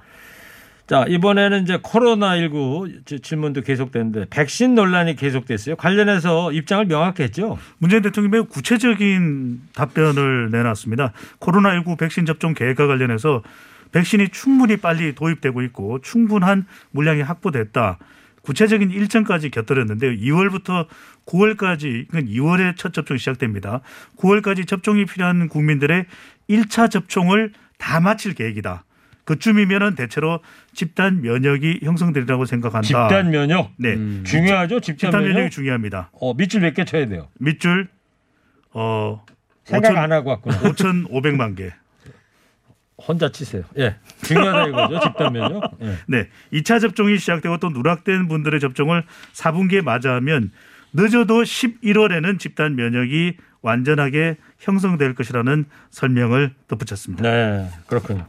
자, 0.87 1.03
이번에는 1.09 1.63
이제 1.63 1.77
코로나19 1.79 3.05
지- 3.05 3.19
질문도 3.19 3.61
계속되는데 3.61 4.27
백신 4.29 4.73
논란이 4.73 5.17
계속됐어요. 5.17 5.75
관련해서 5.75 6.53
입장을 6.53 6.85
명확히 6.85 7.23
했죠. 7.23 7.57
문재인 7.77 8.01
대통령이 8.03 8.31
매우 8.31 8.45
구체적인 8.45 9.61
답변을 9.75 10.49
내놨습니다. 10.49 11.11
코로나19 11.41 11.97
백신 11.97 12.25
접종 12.25 12.53
계획과 12.53 12.87
관련해서 12.87 13.43
백신이 13.91 14.29
충분히 14.29 14.77
빨리 14.77 15.13
도입되고 15.13 15.61
있고 15.63 15.99
충분한 16.01 16.65
물량이 16.91 17.21
확보됐다. 17.21 17.97
구체적인 18.43 18.89
일정까지 18.91 19.49
곁들였는데요. 19.49 20.11
2월부터 20.11 20.87
9월까지, 21.25 22.07
그건 22.07 22.27
2월에 22.27 22.77
첫 22.77 22.93
접종이 22.93 23.17
시작됩니다. 23.19 23.81
9월까지 24.17 24.65
접종이 24.65 25.03
필요한 25.05 25.49
국민들의 25.49 26.05
1차 26.49 26.89
접종을 26.89 27.51
다 27.77 27.99
마칠 27.99 28.35
계획이다. 28.35 28.85
그쯤이면은 29.27 29.95
대체로 29.95 30.39
집단 30.73 31.21
면역이 31.21 31.81
형성되리라고 31.83 32.45
생각한다. 32.45 32.87
집단 32.87 33.29
면역. 33.29 33.71
네. 33.77 33.93
음. 33.93 34.23
중요하죠. 34.25 34.79
집단, 34.79 35.11
집단 35.11 35.21
면역. 35.23 35.33
면역이 35.35 35.51
중요합니다. 35.51 36.09
어, 36.13 36.33
밑줄 36.33 36.61
몇 36.61 36.73
개 36.73 36.85
쳐야 36.85 37.05
돼요. 37.07 37.27
밑줄 37.39 37.89
어 38.71 39.23
생각 39.65 39.97
안 39.97 40.11
하고 40.13 40.29
왔구나. 40.31 40.59
5,500만 40.61 41.57
개. 41.57 41.73
혼자 42.97 43.29
치세요. 43.31 43.63
예. 43.77 43.97
중요하다 44.23 44.67
이거죠. 44.69 44.99
집단 45.01 45.33
면역. 45.33 45.77
예. 45.81 45.97
네. 46.07 46.29
2차 46.53 46.79
접종이 46.79 47.17
시작되고 47.17 47.57
또 47.57 47.69
누락된 47.69 48.27
분들의 48.29 48.59
접종을 48.59 49.03
4분기에 49.33 49.83
맞이하면 49.83 50.51
늦어도 50.93 51.43
11월에는 51.43 52.39
집단 52.39 52.75
면역이 52.75 53.37
완전하게 53.61 54.37
형성될 54.59 55.15
것이라는 55.15 55.65
설명을 55.91 56.53
덧붙였습니다. 56.67 57.23
네, 57.23 57.69
그렇군요. 57.87 58.25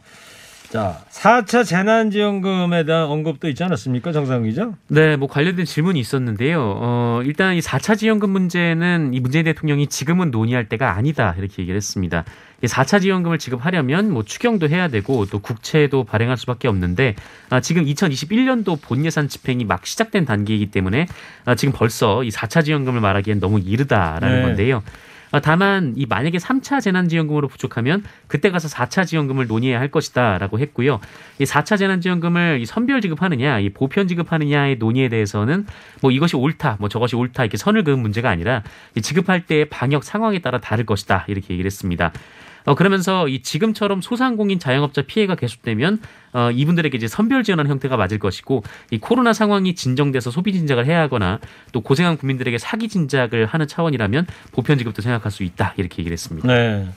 자, 0.71 1.01
4차 1.11 1.65
재난지원금에 1.65 2.85
대한 2.85 3.05
언급도 3.05 3.49
있지 3.49 3.65
않았습니까? 3.65 4.13
정상 4.13 4.43
기자? 4.43 4.71
네, 4.89 5.17
뭐 5.17 5.27
관련된 5.27 5.65
질문이 5.65 5.99
있었는데요. 5.99 6.61
어, 6.77 7.23
일단 7.25 7.55
이 7.55 7.61
4차 7.61 7.97
지원금 7.97 8.31
문제는 8.31 9.15
이 9.15 9.21
문재인 9.21 9.47
대통령이 9.47 9.87
지금은 9.87 10.31
논의할 10.31 10.69
때가 10.69 10.93
아니다 10.93 11.35
이렇게 11.39 11.63
얘기를 11.63 11.77
했습니다. 11.77 12.25
이 12.63 12.67
4차 12.67 13.01
지원금을 13.01 13.39
지급하려면 13.39 14.11
뭐 14.11 14.25
추경도 14.25 14.69
해야 14.69 14.89
되고 14.89 15.25
또 15.27 15.39
국채도 15.39 16.05
발행할 16.05 16.37
수밖에 16.37 16.69
없는데 16.69 17.15
아, 17.49 17.61
지금 17.61 17.87
2021년도 17.87 18.79
본 18.83 19.07
예산 19.07 19.29
집행이 19.29 19.65
막 19.65 19.87
시작된 19.87 20.27
단계이기 20.27 20.71
때문에 20.71 21.07
아, 21.47 21.55
지금 21.55 21.73
벌써 21.73 22.23
이 22.25 22.29
4차 22.29 22.63
지원금을 22.63 23.01
말하기엔 23.01 23.41
너무 23.41 23.59
이르다라는 23.59 24.37
네. 24.37 24.43
건데요. 24.43 24.83
아, 25.31 25.41
다만 25.41 25.95
이 25.97 26.07
만약에 26.07 26.39
3차 26.39 26.81
재난지원금으로 26.81 27.49
부족하면 27.49 28.03
그때 28.27 28.51
가서 28.51 28.69
4차 28.69 29.07
지원금을 29.07 29.47
논의해야 29.47 29.79
할 29.79 29.91
것이다라고 29.91 30.59
했고요. 30.59 31.01
이 31.39 31.45
4차 31.45 31.79
재난지원금을 31.79 32.61
이 32.61 32.67
선별 32.67 33.01
지급하느냐, 33.01 33.61
이 33.61 33.71
보편 33.71 34.09
지급하느냐의 34.09 34.77
논의에 34.77 35.09
대해서는 35.09 35.67
뭐 36.01 36.11
이것이 36.11 36.37
옳다, 36.37 36.77
뭐 36.81 36.89
저것이 36.89 37.17
옳다 37.17 37.45
이렇게 37.45 37.57
선을 37.57 37.85
그은 37.85 37.99
문제가 38.01 38.31
아니라 38.31 38.63
이 38.95 39.03
지급할 39.03 39.47
때의 39.47 39.67
방역 39.67 40.05
상황에 40.05 40.39
따라 40.41 40.61
다를 40.61 40.87
것이다 40.87 41.25
이렇게 41.29 41.55
얘기를 41.55 41.67
했습니다. 41.67 42.13
어, 42.69 42.75
그러면서 42.75 43.29
이 43.29 43.41
지금처럼 43.41 44.03
소상공인 44.03 44.59
자영업자 44.59 45.03
피해가 45.03 45.37
계속되면 45.37 46.01
어, 46.35 46.51
이분들에게 46.51 46.95
이제 46.97 47.09
선별 47.09 47.43
지원하는 47.43 47.71
형태가 47.71 47.97
맞을 47.97 48.19
것이고 48.19 48.63
이 48.91 48.99
코로나 48.99 49.33
상황이 49.33 49.75
진정돼서 49.75 50.31
소비 50.31 50.53
진작을 50.53 50.85
해야 50.85 51.01
하거나 51.01 51.39
또 51.73 51.81
고생한 51.81 52.19
국민들에게 52.19 52.59
사기 52.59 52.89
진작을 52.89 53.47
하는 53.47 53.67
차원이라면 53.67 54.27
보편 54.53 54.77
지급도 54.77 55.01
생각할 55.01 55.33
수 55.33 55.45
있다 55.45 55.73
이렇게 55.79 56.01
얘기를 56.01 56.13
했습니다. 56.13 56.47
네. 56.47 56.89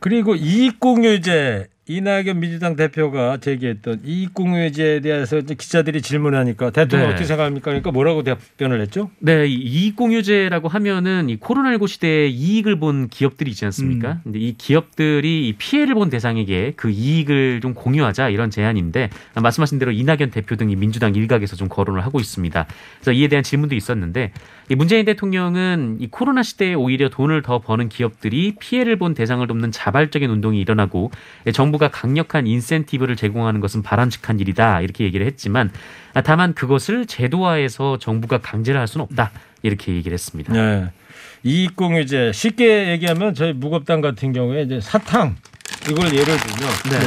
그리고 0.00 0.34
이익공유제 0.34 1.68
이낙연 1.86 2.40
민주당 2.40 2.76
대표가 2.76 3.36
제기했던 3.36 4.00
이익공유제에 4.04 5.00
대해서 5.00 5.40
기자들이 5.42 6.00
질문하니까 6.00 6.70
대통령 6.70 7.08
네. 7.08 7.12
어떻게 7.12 7.26
생각합니까? 7.26 7.64
그러니까 7.64 7.90
뭐라고 7.90 8.22
답변을 8.22 8.80
했죠? 8.80 9.10
네, 9.18 9.46
이 9.46 9.54
이익공유제라고 9.54 10.68
하면은 10.68 11.28
이 11.28 11.36
코로나19 11.38 11.86
시대에 11.86 12.28
이익을 12.28 12.78
본 12.78 13.08
기업들이 13.08 13.50
있지 13.50 13.66
않습니까? 13.66 14.20
근데 14.24 14.38
이 14.38 14.54
기업들이 14.56 15.48
이 15.48 15.52
피해를 15.52 15.94
본 15.94 16.08
대상에게 16.08 16.72
그 16.76 16.88
이익을 16.88 17.60
좀 17.60 17.74
공유하자 17.74 18.30
이런 18.30 18.50
제안인데 18.50 19.10
아, 19.34 19.40
말씀하신 19.42 19.78
대로 19.78 19.92
이낙연 19.92 20.30
대표 20.30 20.56
등이 20.56 20.76
민주당 20.76 21.14
일각에서 21.14 21.54
좀 21.54 21.68
거론을 21.68 22.02
하고 22.02 22.18
있습니다. 22.18 22.66
그래서 23.00 23.12
이에 23.12 23.28
대한 23.28 23.42
질문도 23.42 23.74
있었는데 23.74 24.32
이 24.70 24.74
문재인 24.74 25.04
대통령은 25.04 25.98
이 26.00 26.06
코로나 26.06 26.42
시대에 26.42 26.72
오히려 26.72 27.10
돈을 27.10 27.42
더 27.42 27.58
버는 27.58 27.90
기업들이 27.90 28.54
피해를 28.58 28.96
본 28.96 29.12
대상을 29.12 29.46
돕는 29.46 29.70
자발적인 29.72 30.30
운동이 30.30 30.58
일어나고 30.58 31.10
정부 31.52 31.73
가 31.78 31.88
강력한 31.88 32.46
인센티브를 32.46 33.16
제공하는 33.16 33.60
것은 33.60 33.82
바람직한 33.82 34.38
일이다 34.40 34.80
이렇게 34.80 35.04
얘기를 35.04 35.26
했지만 35.26 35.70
아, 36.12 36.20
다만 36.22 36.54
그것을 36.54 37.06
제도화해서 37.06 37.98
정부가 37.98 38.38
강제를 38.38 38.78
할 38.78 38.86
수는 38.86 39.04
없다 39.04 39.30
이렇게 39.62 39.92
얘기를 39.94 40.14
했습니다. 40.14 40.52
네. 40.52 40.90
이익공유제 41.42 42.32
쉽게 42.32 42.90
얘기하면 42.90 43.34
저희 43.34 43.52
무겁당 43.52 44.00
같은 44.00 44.32
경우에 44.32 44.62
이제 44.62 44.80
사탕 44.80 45.36
이걸 45.90 46.12
예를 46.12 46.36
들면 46.36 46.70
네. 46.90 46.98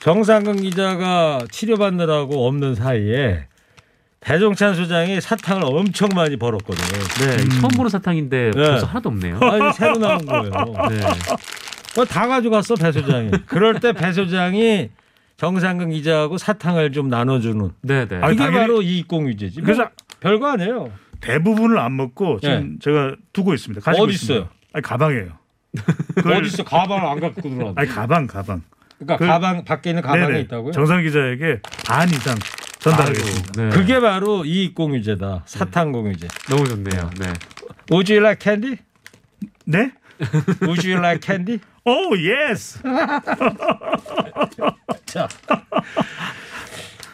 정상근 0.00 0.62
기자가 0.62 1.40
치료받느라고 1.50 2.46
없는 2.46 2.74
사이에 2.74 3.46
배종찬 4.20 4.76
소장이 4.76 5.20
사탕을 5.20 5.64
엄청 5.64 6.08
많이 6.14 6.36
벌었거든요. 6.36 7.26
네, 7.26 7.36
처음 7.60 7.68
보는 7.70 7.90
사탕인데 7.90 8.52
네. 8.54 8.66
벌써 8.66 8.86
하나도 8.86 9.08
없네요. 9.08 9.38
아니 9.40 9.72
새로 9.72 9.98
나온 9.98 10.24
거예요. 10.24 10.50
네. 10.88 11.00
그거 11.92 12.04
다 12.04 12.26
가져갔어 12.26 12.74
배 12.74 12.90
소장이. 12.92 13.30
그럴 13.46 13.78
때 13.80 13.92
배 13.92 14.12
소장이 14.12 14.90
정상근 15.36 15.90
기자하고 15.90 16.38
사탕을 16.38 16.92
좀 16.92 17.08
나눠주는. 17.08 17.70
네, 17.82 18.06
네. 18.06 18.16
아니, 18.22 18.36
그게 18.36 18.50
바로 18.50 18.80
이익공유제지. 18.82 19.60
그래서- 19.60 19.82
그래서 19.84 19.90
별거 20.20 20.52
아니에요. 20.52 20.92
대부분을 21.20 21.78
안 21.78 21.96
먹고 21.96 22.40
지금 22.40 22.78
제가 22.80 23.14
두고 23.32 23.54
있습니다. 23.54 23.84
가지고 23.84 24.04
어디 24.04 24.14
있습니다. 24.14 24.34
있어요? 24.44 24.50
아니 24.72 24.82
가방이에요. 24.82 25.38
그걸- 26.16 26.34
어디 26.38 26.46
있어? 26.48 26.64
가방을 26.64 27.06
안 27.06 27.20
갖고 27.20 27.40
들어왔 27.42 27.74
아니 27.76 27.88
가방 27.88 28.26
가방. 28.26 28.62
그러니까 28.98 29.16
그- 29.18 29.26
가방 29.26 29.64
밖에 29.64 29.90
있는 29.90 30.02
가방에 30.02 30.26
네네. 30.26 30.40
있다고요? 30.42 30.72
정상 30.72 31.02
기자에게 31.02 31.60
반 31.86 32.08
이상 32.08 32.36
전달하겠습니다. 32.78 33.62
네. 33.62 33.68
그게 33.70 34.00
바로 34.00 34.44
이익공유제다. 34.44 35.42
사탕공유제. 35.46 36.28
너무 36.50 36.68
좋네요. 36.68 37.10
네. 37.18 37.32
Would 37.90 38.12
you 38.12 38.24
like 38.24 38.38
candy? 38.40 38.76
네? 39.64 39.92
Would 40.62 40.86
you 40.88 40.98
like 41.04 41.20
candy? 41.24 41.58
Oh 41.84 42.16
yes. 42.16 42.80
자. 45.06 45.28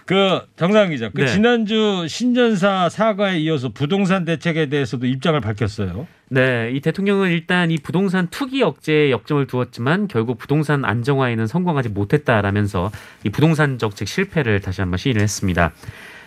그 0.04 0.40
정상 0.56 0.88
기자, 0.88 1.10
그 1.10 1.20
네. 1.20 1.26
지난주 1.26 2.06
신전사 2.08 2.88
사과에 2.88 3.38
이어서 3.40 3.68
부동산 3.68 4.24
대책에 4.24 4.70
대해서도 4.70 5.04
입장을 5.06 5.38
밝혔어요. 5.38 6.06
네, 6.30 6.70
이 6.72 6.80
대통령은 6.80 7.30
일단 7.30 7.70
이 7.70 7.76
부동산 7.76 8.28
투기 8.28 8.62
억제에 8.62 9.10
역점을 9.10 9.46
두었지만 9.46 10.08
결국 10.08 10.38
부동산 10.38 10.86
안정화에는 10.86 11.46
성공하지 11.46 11.90
못했다라면서 11.90 12.90
이 13.24 13.28
부동산 13.28 13.76
정책 13.76 14.08
실패를 14.08 14.60
다시 14.60 14.80
한번 14.80 14.96
시인을 14.96 15.20
했습니다. 15.20 15.72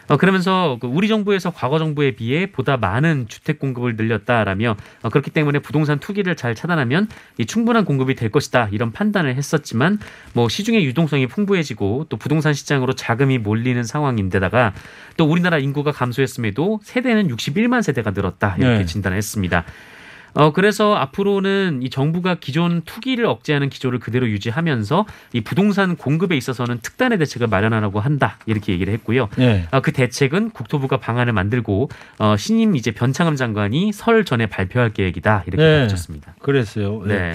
어, 0.08 0.18
그러면서 0.18 0.78
그 0.82 0.88
우리 0.88 1.08
정부에서 1.08 1.52
과거 1.52 1.80
정부에 1.80 2.12
비해 2.12 2.52
보다 2.52 2.78
많은 2.78 3.28
주택 3.28 3.60
공급을 3.60 3.96
늘렸다라며 3.96 4.76
어, 5.04 5.10
그렇기 5.10 5.32
때문에 5.32 5.60
부동산 5.60 6.00
투기를 6.00 6.36
잘 6.36 6.56
차단하면 6.56 7.08
이 7.38 7.46
충분한 7.46 7.86
공급이 7.86 8.16
될 8.16 8.30
것이다 8.30 8.70
이런 8.72 8.92
판단을 8.92 9.36
했었지만 9.36 10.00
뭐 10.34 10.50
시중의 10.50 10.86
유동성이 10.86 11.28
풍부해지고 11.28 12.08
또 12.10 12.18
부동산 12.18 12.54
시장으로 12.54 12.94
자금이 12.94 13.38
몰리는 13.38 13.84
상황인데다가 13.84 14.74
또 15.18 15.26
우리나라 15.26 15.58
인구가 15.58 15.92
감소했음에도 15.92 16.80
세대는 16.84 17.28
61만 17.28 17.82
세대가 17.82 18.12
늘었다 18.12 18.56
이렇게 18.58 18.80
네. 18.80 18.86
진단을 18.86 19.18
했습니다. 19.18 19.66
어, 20.34 20.52
그래서 20.54 20.96
앞으로는 20.96 21.82
이 21.82 21.90
정부가 21.90 22.36
기존 22.36 22.82
투기를 22.82 23.26
억제하는 23.26 23.70
기조를 23.70 24.00
그대로 24.00 24.28
유지하면서 24.30 25.06
이 25.34 25.42
부동산 25.42 25.96
공급에 25.96 26.38
있어서는 26.38 26.80
특단의 26.82 27.18
대책을 27.20 27.48
마련하라고 27.48 28.00
한다. 28.00 28.38
이렇게 28.46 28.74
얘기를 28.74 28.94
했고요. 28.94 29.30
네. 29.38 29.68
아, 29.72 29.82
그 29.82 29.92
대책은 29.92 30.52
국토부가 30.52 30.98
방안을 30.98 31.34
만들고 31.34 31.90
어, 32.20 32.38
신임 32.38 32.76
이제 32.76 32.92
변창흠 32.92 33.36
장관이 33.36 33.92
설 33.94 34.26
전에 34.26 34.48
발표할 34.48 34.94
계획이다. 34.94 35.44
이렇게 35.48 35.64
네. 35.64 35.82
밝혔습니다. 35.82 36.36
그랬어요. 36.40 37.04
네. 37.06 37.18
네. 37.18 37.34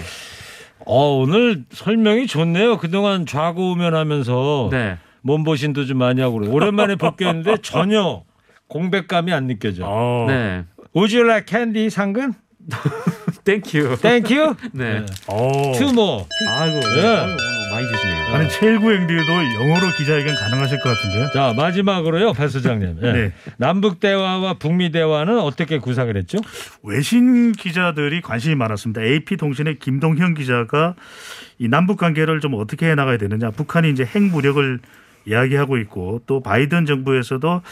어, 0.86 1.16
오늘 1.16 1.64
설명이 1.70 2.26
좋네요. 2.26 2.78
그동안 2.78 3.26
좌고우면하면서 3.26 4.68
네. 4.70 4.98
몸보신도 5.22 5.84
좀 5.86 5.98
많이 5.98 6.20
하고 6.20 6.38
그래요. 6.38 6.52
오랜만에 6.52 6.94
복귀했는데 6.96 7.56
전혀 7.62 8.22
공백감이 8.68 9.32
안 9.32 9.46
느껴져. 9.46 9.84
어. 9.86 10.26
네. 10.28 10.64
Would 10.94 11.14
you 11.14 11.28
like 11.28 11.46
candy 11.48 11.90
상근? 11.90 12.34
Thank 13.44 13.73
you. 13.73 13.96
Thank 14.02 14.36
you. 14.36 14.54
네. 14.72 15.04
어. 15.28 15.72
Two 15.76 15.90
more. 15.90 16.24
아이고. 16.48 16.80
네. 16.80 17.06
아이고, 17.06 17.36
오늘 17.38 17.56
많이 17.70 17.86
주시네요. 17.88 18.24
아니 18.34 18.48
최일구 18.48 18.92
행디도 18.92 19.22
영어로 19.22 19.92
기자회견 19.96 20.34
가능하실 20.34 20.80
것 20.80 20.88
같은데요. 20.90 21.30
자 21.32 21.52
마지막으로요, 21.56 22.32
배 22.32 22.48
소장님. 22.48 22.98
예. 23.02 23.12
네. 23.12 23.32
남북 23.56 24.00
대화와 24.00 24.54
북미 24.54 24.90
대화는 24.90 25.38
어떻게 25.40 25.78
구상을 25.78 26.14
했죠? 26.16 26.38
외신 26.82 27.52
기자들이 27.52 28.20
관심이 28.22 28.54
많았습니다. 28.54 29.02
AP 29.02 29.36
통신의 29.36 29.78
김동현 29.78 30.34
기자가 30.34 30.94
이 31.58 31.68
남북 31.68 31.98
관계를 31.98 32.40
좀 32.40 32.54
어떻게 32.54 32.88
해 32.90 32.94
나가야 32.94 33.18
되느냐. 33.18 33.50
북한이 33.50 33.90
이제 33.90 34.04
핵무력을 34.04 34.80
이야기하고 35.26 35.76
있고 35.78 36.22
또 36.26 36.40
바이든 36.40 36.86
정부에서도 36.86 37.62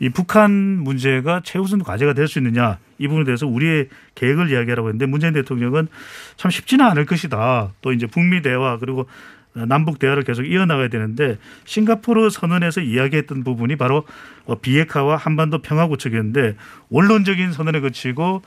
이 0.00 0.08
북한 0.08 0.50
문제가 0.50 1.42
최우선 1.44 1.82
과제가 1.82 2.14
될 2.14 2.26
수 2.26 2.38
있느냐 2.38 2.78
이 2.98 3.06
부분에 3.08 3.24
대해서 3.24 3.46
우리의 3.46 3.88
계획을 4.14 4.50
이야기하라고 4.50 4.88
했는데 4.88 5.06
문재인 5.06 5.32
대통령은 5.32 5.88
참 6.36 6.50
쉽지는 6.50 6.84
않을 6.86 7.06
것이다. 7.06 7.72
또 7.82 7.92
이제 7.92 8.06
북미 8.06 8.42
대화 8.42 8.78
그리고 8.78 9.06
남북 9.52 9.98
대화를 9.98 10.22
계속 10.22 10.44
이어나가야 10.44 10.88
되는데 10.88 11.36
싱가포르 11.64 12.30
선언에서 12.30 12.82
이야기했던 12.82 13.42
부분이 13.42 13.76
바로 13.76 14.04
어, 14.46 14.60
비핵화와 14.60 15.16
한반도 15.16 15.58
평화 15.60 15.86
구축이었는데 15.88 16.56
원론적인 16.88 17.52
선언에 17.52 17.80
그치고 17.80 18.42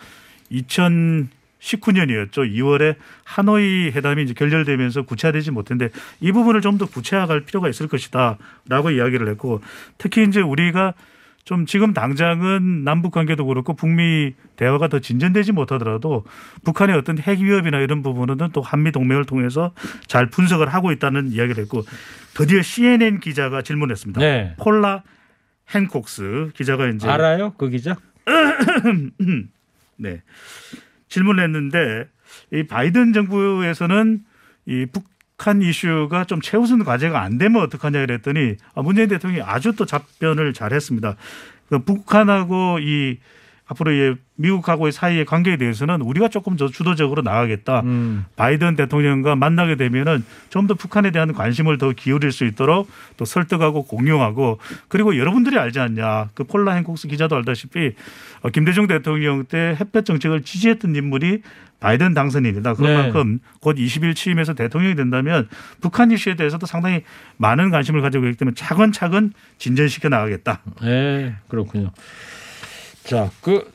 2019년이었죠. 0.51 2.49
2월에 2.49 2.95
하노이 3.25 3.91
회담이 3.91 4.23
이제 4.23 4.33
결렬되면서 4.33 5.03
구체화되지 5.03 5.51
못했는데 5.51 5.91
이 6.21 6.31
부분을 6.31 6.61
좀 6.61 6.77
더 6.77 6.85
구체화할 6.85 7.41
필요가 7.41 7.67
있을 7.69 7.87
것이다라고 7.87 8.91
이야기를 8.91 9.27
했고 9.29 9.61
특히 9.97 10.23
이제 10.23 10.39
우리가 10.41 10.93
좀 11.45 11.65
지금 11.65 11.93
당장은 11.93 12.83
남북 12.83 13.11
관계도 13.11 13.45
그렇고 13.45 13.73
북미 13.75 14.33
대화가 14.55 14.87
더 14.87 14.99
진전되지 14.99 15.51
못하더라도 15.51 16.23
북한의 16.63 16.95
어떤 16.95 17.17
핵 17.19 17.39
위협이나 17.39 17.79
이런 17.79 18.01
부분은 18.01 18.37
또 18.53 18.61
한미 18.61 18.91
동맹을 18.91 19.25
통해서 19.25 19.73
잘 20.07 20.29
분석을 20.29 20.69
하고 20.69 20.91
있다는 20.91 21.31
이야기를 21.31 21.61
했고 21.63 21.83
드디어 22.33 22.61
CNN 22.61 23.19
기자가 23.19 23.61
질문했습니다. 23.61 24.21
네. 24.21 24.55
폴라 24.57 25.03
헨콕스 25.73 26.51
기자가 26.55 26.87
이제 26.87 27.09
알아요, 27.09 27.53
그 27.57 27.69
기자? 27.69 27.97
네. 29.97 30.21
질문을 31.09 31.43
했는데 31.43 32.07
이 32.53 32.63
바이든 32.63 33.13
정부에서는 33.13 34.19
이 34.65 34.85
북 34.85 35.12
한 35.47 35.61
이슈가 35.61 36.25
좀 36.25 36.41
최우선 36.41 36.83
과제가 36.83 37.21
안 37.21 37.37
되면 37.37 37.61
어떡하냐 37.61 37.99
그랬더니 37.99 38.55
아, 38.75 38.81
문재인 38.81 39.09
대통령이 39.09 39.43
아주 39.43 39.73
또 39.75 39.85
답변을 39.85 40.53
잘했습니다. 40.53 41.15
그 41.69 41.79
북한하고 41.79 42.79
이 42.79 43.17
앞으로 43.73 43.91
이 43.91 44.15
미국하고의 44.35 44.91
사이의 44.91 45.25
관계에 45.25 45.57
대해서는 45.57 46.01
우리가 46.01 46.27
조금 46.27 46.57
더 46.57 46.67
주도적으로 46.67 47.21
나가겠다. 47.21 47.81
음. 47.81 48.25
바이든 48.35 48.75
대통령과 48.75 49.35
만나게 49.35 49.75
되면은 49.75 50.25
좀 50.49 50.63
더 50.63 50.75
북한에 50.75 51.11
대한 51.11 51.33
관심을 51.33 51.77
더 51.77 51.91
기울일 51.91 52.31
수 52.31 52.45
있도록 52.45 52.89
또 53.17 53.25
설득하고 53.25 53.83
공용하고 53.83 54.59
그리고 54.87 55.17
여러분들이 55.17 55.57
알지 55.57 55.79
않냐 55.79 56.29
그 56.33 56.45
폴라 56.45 56.73
행콕스 56.73 57.09
기자도 57.09 57.35
알다시피 57.35 57.93
어, 58.43 58.49
김대중 58.49 58.87
대통령 58.87 59.43
때 59.43 59.75
햇볕 59.79 60.05
정책을 60.05 60.43
지지했던 60.43 60.95
인물이 60.95 61.41
바이든 61.81 62.13
당선인이다. 62.13 62.75
그런 62.75 62.91
네. 62.91 62.97
만큼 63.01 63.39
곧 63.59 63.75
20일 63.75 64.15
취임해서 64.15 64.53
대통령이 64.53 64.95
된다면 64.95 65.49
북한 65.81 66.11
이슈에 66.11 66.35
대해서도 66.35 66.65
상당히 66.65 67.03
많은 67.35 67.71
관심을 67.71 68.01
가지고 68.01 68.25
있기 68.27 68.37
때문에 68.37 68.55
차근차근 68.55 69.33
진전시켜 69.57 70.07
나가겠다. 70.07 70.61
네, 70.81 71.35
그렇군요. 71.49 71.91
자, 73.03 73.29
그 73.41 73.71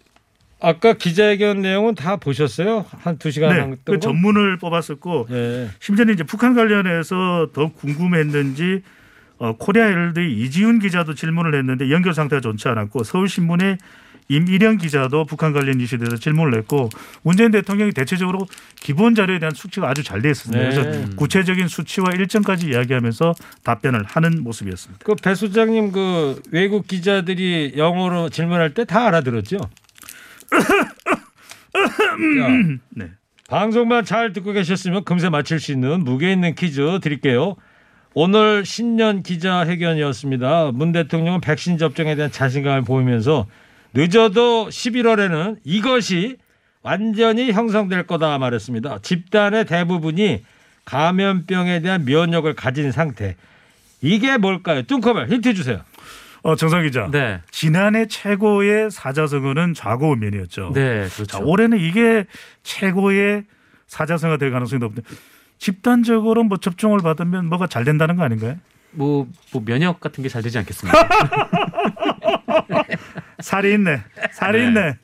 아까 0.60 0.92
기자회견 0.94 1.62
내용은 1.62 1.94
다 1.94 2.16
보셨어요? 2.16 2.84
한 2.90 3.18
두 3.18 3.30
시간 3.30 3.70
네, 3.70 3.76
그 3.84 3.92
거? 3.92 3.98
전문을 4.00 4.58
뽑았었고 4.58 5.26
네. 5.30 5.68
심지어는 5.78 6.14
이제 6.14 6.24
북한 6.24 6.54
관련해서 6.54 7.50
더 7.52 7.72
궁금했는지 7.72 8.82
어, 9.38 9.54
코리아 9.56 9.84
헤럴드의 9.86 10.32
이지훈 10.40 10.80
기자도 10.80 11.14
질문을 11.14 11.54
했는데 11.54 11.90
연결 11.90 12.12
상태가 12.12 12.40
좋지 12.40 12.66
않았고 12.68 13.04
서울신문의 13.04 13.78
임일영 14.28 14.76
기자도 14.76 15.24
북한 15.24 15.52
관련 15.52 15.80
이슈에 15.80 15.98
대해서 15.98 16.16
질문을 16.16 16.58
했고 16.58 16.90
문재인 17.22 17.50
대통령이 17.50 17.92
대체적으로 17.92 18.46
기본 18.76 19.14
자료에 19.14 19.38
대한 19.38 19.54
수치가 19.54 19.88
아주 19.88 20.02
잘 20.04 20.20
돼 20.22 20.30
있습니다. 20.30 20.62
네. 20.62 20.74
그래서 20.74 21.10
구체적인 21.16 21.68
수치와 21.68 22.12
일정까지 22.14 22.68
이야기하면서 22.68 23.34
답변을 23.64 24.04
하는 24.04 24.42
모습이었습니다. 24.42 25.04
그 25.04 25.14
배 25.14 25.34
소장님 25.34 25.92
그 25.92 26.42
외국 26.50 26.86
기자들이 26.86 27.74
영어로 27.76 28.28
질문할 28.28 28.74
때 28.74 28.84
다 28.84 29.06
알아들었죠? 29.06 29.58
자, 31.72 32.48
네. 32.90 33.10
방송만 33.48 34.04
잘 34.04 34.32
듣고 34.32 34.52
계셨으면 34.52 35.04
금세 35.04 35.28
맞힐 35.28 35.58
수 35.60 35.72
있는 35.72 36.04
무게 36.04 36.32
있는 36.32 36.54
퀴즈 36.54 37.00
드릴게요. 37.02 37.56
오늘 38.14 38.64
신년 38.64 39.22
기자회견이었습니다. 39.22 40.72
문 40.74 40.92
대통령은 40.92 41.40
백신 41.40 41.78
접종에 41.78 42.14
대한 42.16 42.30
자신감을 42.30 42.82
보이면서 42.82 43.46
늦어도 43.94 44.68
11월에는 44.68 45.58
이것이 45.64 46.36
완전히 46.82 47.52
형성될 47.52 48.06
거다 48.06 48.38
말했습니다. 48.38 49.00
집단의 49.02 49.66
대부분이 49.66 50.44
감염병에 50.84 51.80
대한 51.82 52.04
면역을 52.04 52.54
가진 52.54 52.92
상태. 52.92 53.36
이게 54.00 54.36
뭘까요? 54.38 54.82
뚱커벨 54.82 55.28
힌트 55.28 55.54
주세요. 55.54 55.80
어, 56.42 56.54
정상 56.56 56.82
기자. 56.84 57.08
네. 57.10 57.40
지난해 57.50 58.06
최고의 58.06 58.90
사자성어는 58.90 59.74
좌고우면이었죠. 59.74 60.70
네, 60.72 61.08
자, 61.08 61.14
그렇죠. 61.16 61.44
올해는 61.44 61.78
이게 61.80 62.24
최고의 62.62 63.44
사자성어가 63.88 64.38
될 64.38 64.50
가능성이 64.52 64.78
높은데 64.80 65.02
집단적으로 65.58 66.44
뭐 66.44 66.58
접종을 66.58 67.00
받으면 67.00 67.46
뭐가 67.46 67.66
잘 67.66 67.84
된다는 67.84 68.16
거 68.16 68.22
아닌가요? 68.22 68.56
뭐, 68.92 69.26
뭐 69.52 69.62
면역 69.64 70.00
같은 70.00 70.22
게 70.22 70.28
잘 70.28 70.42
되지 70.42 70.56
않겠습니까? 70.58 71.08
살아 73.40 73.74
있네. 73.74 74.02
살아 74.32 74.66
있네. 74.66 74.96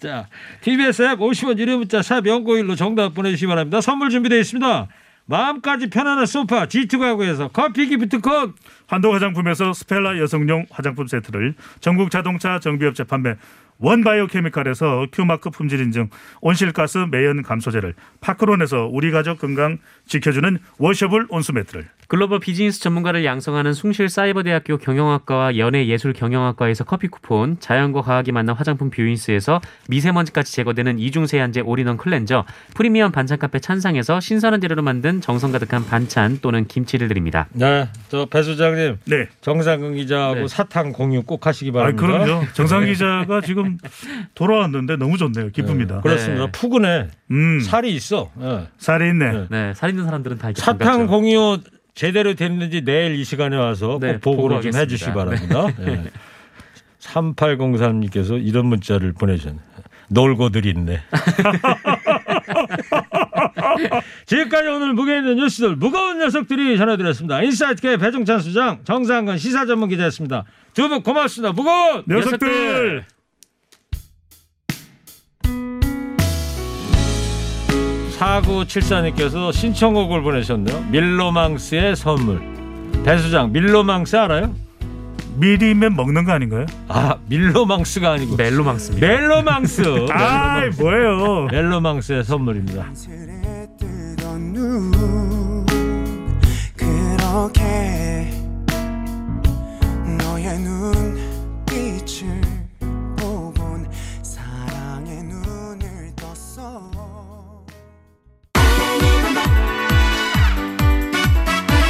자, 0.00 0.28
TBS 0.60 1.02
앱 1.02 1.18
50원 1.18 1.58
유료 1.58 1.78
문자 1.78 2.02
샵 2.02 2.26
영구오일로 2.26 2.76
정답 2.76 3.14
보내주시기 3.14 3.46
바랍니다. 3.46 3.80
선물 3.80 4.10
준비되어 4.10 4.38
있습니다. 4.38 4.88
마음까지 5.26 5.90
편안한 5.90 6.24
소파 6.26 6.66
G2 6.66 7.00
가구에서 7.00 7.48
커피 7.48 7.86
기프트콘 7.88 8.54
한독 8.86 9.12
화장품에서 9.12 9.72
스펠라 9.72 10.18
여성용 10.18 10.66
화장품 10.70 11.08
세트를 11.08 11.54
전국 11.80 12.12
자동차 12.12 12.60
정비업체 12.60 13.04
판매 13.04 13.34
원바이오 13.78 14.28
케미칼에서 14.28 15.06
큐마크 15.12 15.50
품질 15.50 15.80
인증 15.80 16.10
온실가스 16.40 16.98
매연 17.10 17.42
감소제를 17.42 17.94
파크론에서 18.20 18.88
우리 18.90 19.10
가족 19.10 19.40
건강 19.40 19.78
지켜주는 20.06 20.58
washable 20.78 21.26
온수 21.28 21.52
매트를 21.52 21.88
글로벌 22.08 22.38
비즈니스 22.38 22.80
전문가를 22.80 23.24
양성하는 23.24 23.72
숭실 23.72 24.08
사이버대학교 24.08 24.78
경영학과와 24.78 25.56
연예예술경영학과에서 25.58 26.84
커피 26.84 27.08
쿠폰, 27.08 27.58
자연과 27.58 28.02
과학이 28.02 28.30
만난 28.30 28.54
화장품 28.54 28.90
뷰인스에서 28.90 29.60
미세먼지까지 29.88 30.52
제거되는 30.52 31.00
이중세안제 31.00 31.62
올인원 31.62 31.96
클렌저, 31.96 32.44
프리미엄 32.74 33.10
반찬 33.10 33.38
카페 33.38 33.58
찬상에서 33.58 34.20
신선한 34.20 34.60
재료로 34.60 34.82
만든 34.82 35.20
정성 35.20 35.50
가득한 35.50 35.84
반찬 35.86 36.38
또는 36.42 36.66
김치를 36.68 37.08
드립니다. 37.08 37.48
네, 37.52 37.88
저 38.08 38.26
배 38.26 38.42
소장님 38.42 38.98
네. 39.06 39.28
정상근 39.40 39.94
기자하고 39.96 40.34
네. 40.42 40.48
사탕 40.48 40.92
공유 40.92 41.22
꼭 41.22 41.46
하시기 41.46 41.70
아, 41.70 41.72
바랍니다. 41.72 42.06
그럼요. 42.06 42.44
정상 42.54 42.84
기자가 42.84 43.40
지금 43.40 43.78
돌아왔는데 44.34 44.96
너무 44.96 45.16
좋네요. 45.16 45.50
기쁩니다. 45.50 46.00
그렇습니다. 46.02 46.46
네. 46.46 46.52
푸근해. 46.52 47.08
음, 47.32 47.60
살이 47.60 47.94
있어. 47.94 48.30
예. 48.40 48.68
살이 48.78 49.08
있네. 49.08 49.32
네. 49.32 49.46
네, 49.50 49.74
살 49.74 49.90
있는 49.90 50.04
사람들은 50.04 50.38
다 50.38 50.48
이렇게 50.48 50.60
사탕 50.60 50.78
반갑죠. 50.78 51.06
공유 51.10 51.58
제대로 51.96 52.34
됐는지 52.34 52.82
내일 52.82 53.14
이 53.18 53.24
시간에 53.24 53.56
와서 53.56 53.98
네, 54.00 54.12
꼭 54.22 54.36
보고를 54.36 54.60
좀 54.60 54.74
해주시기 54.74 55.12
바랍니다. 55.12 55.66
네. 55.78 55.96
네. 55.96 56.04
3803님께서 57.00 58.38
이런 58.44 58.66
문자를 58.66 59.12
보내셨네요. 59.14 59.62
놀고들 60.08 60.66
있네. 60.66 61.00
지금까지 64.26 64.68
오늘 64.68 64.92
무게 64.92 65.16
있는 65.18 65.36
뉴스들 65.36 65.76
무거운 65.76 66.18
녀석들이 66.18 66.76
전해드렸습니다. 66.76 67.42
인사이트계 67.42 67.96
배종찬 67.96 68.40
수장 68.40 68.80
정상근 68.84 69.38
시사전문기자였습니다. 69.38 70.44
두 70.74 70.88
분 70.88 71.02
고맙습니다. 71.02 71.52
무거운 71.52 72.04
녀석들. 72.08 72.48
녀석들. 72.48 73.04
4974님께서 78.18 79.52
신청곡을 79.52 80.22
보내셨네요. 80.22 80.86
밀로망스의 80.90 81.96
선물. 81.96 82.40
배수장 83.04 83.52
밀로망스 83.52 84.16
알아요? 84.16 84.54
미리면 85.36 85.94
먹는 85.96 86.24
거 86.24 86.32
아닌가요? 86.32 86.64
아 86.88 87.16
밀로망스가 87.28 88.12
아니고 88.12 88.36
멜로망스입니다. 88.36 89.06
멜로망스. 89.06 90.06
아 90.12 90.62
뭐예요? 90.78 91.46
멜로망스의 91.50 92.24
선물입니다. 92.24 92.86
그렇게 96.76 98.30
너의 100.18 100.58
눈 100.60 101.05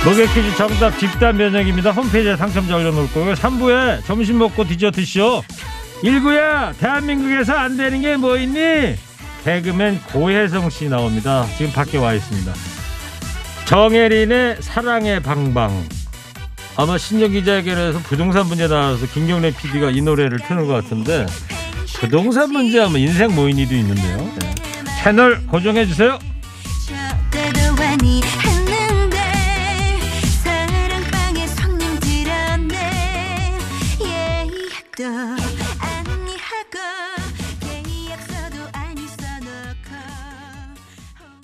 목요 0.07 0.25
퀴즈 0.33 0.55
정답 0.57 0.97
집단 1.01 1.37
면역입니다. 1.37 1.91
홈페이지에 1.91 2.37
당첨자 2.37 2.77
올려놓을 2.77 3.09
거고요. 3.13 3.35
3부에 3.35 4.05
점심 4.07 4.39
먹고 4.39 4.63
디저트 4.65 5.05
쇼. 5.05 5.43
1구야 6.05 6.77
대한민국에서 6.79 7.55
안 7.55 7.77
되는 7.77 8.01
게 8.01 8.17
뭐 8.17 8.37
있니? 8.37 8.95
개그맨 9.45 10.01
고혜성 10.13 10.71
씨 10.71 10.89
나옵니다. 10.89 11.45
지금 11.59 11.73
밖에 11.73 11.99
와 11.99 12.15
있습니다. 12.15 12.53
정혜린의 13.65 14.59
사랑의 14.61 15.21
방방. 15.21 15.85
아마 16.77 16.99
신정 16.99 17.33
기자회견에서 17.33 17.99
부동산 18.01 18.47
문제 18.47 18.69
나와서 18.69 19.07
김경래 19.07 19.51
PD가 19.57 19.91
이 19.91 20.03
노래를 20.03 20.39
트는 20.39 20.67
것 20.69 20.75
같은데 20.75 21.27
부동산 21.99 22.53
문제 22.53 22.79
하면 22.79 23.01
인생 23.01 23.35
모인이도 23.35 23.75
있는데요. 23.75 24.19
네. 24.39 24.55
채널 25.03 25.45
고정해 25.47 25.87
주세요. 25.87 26.19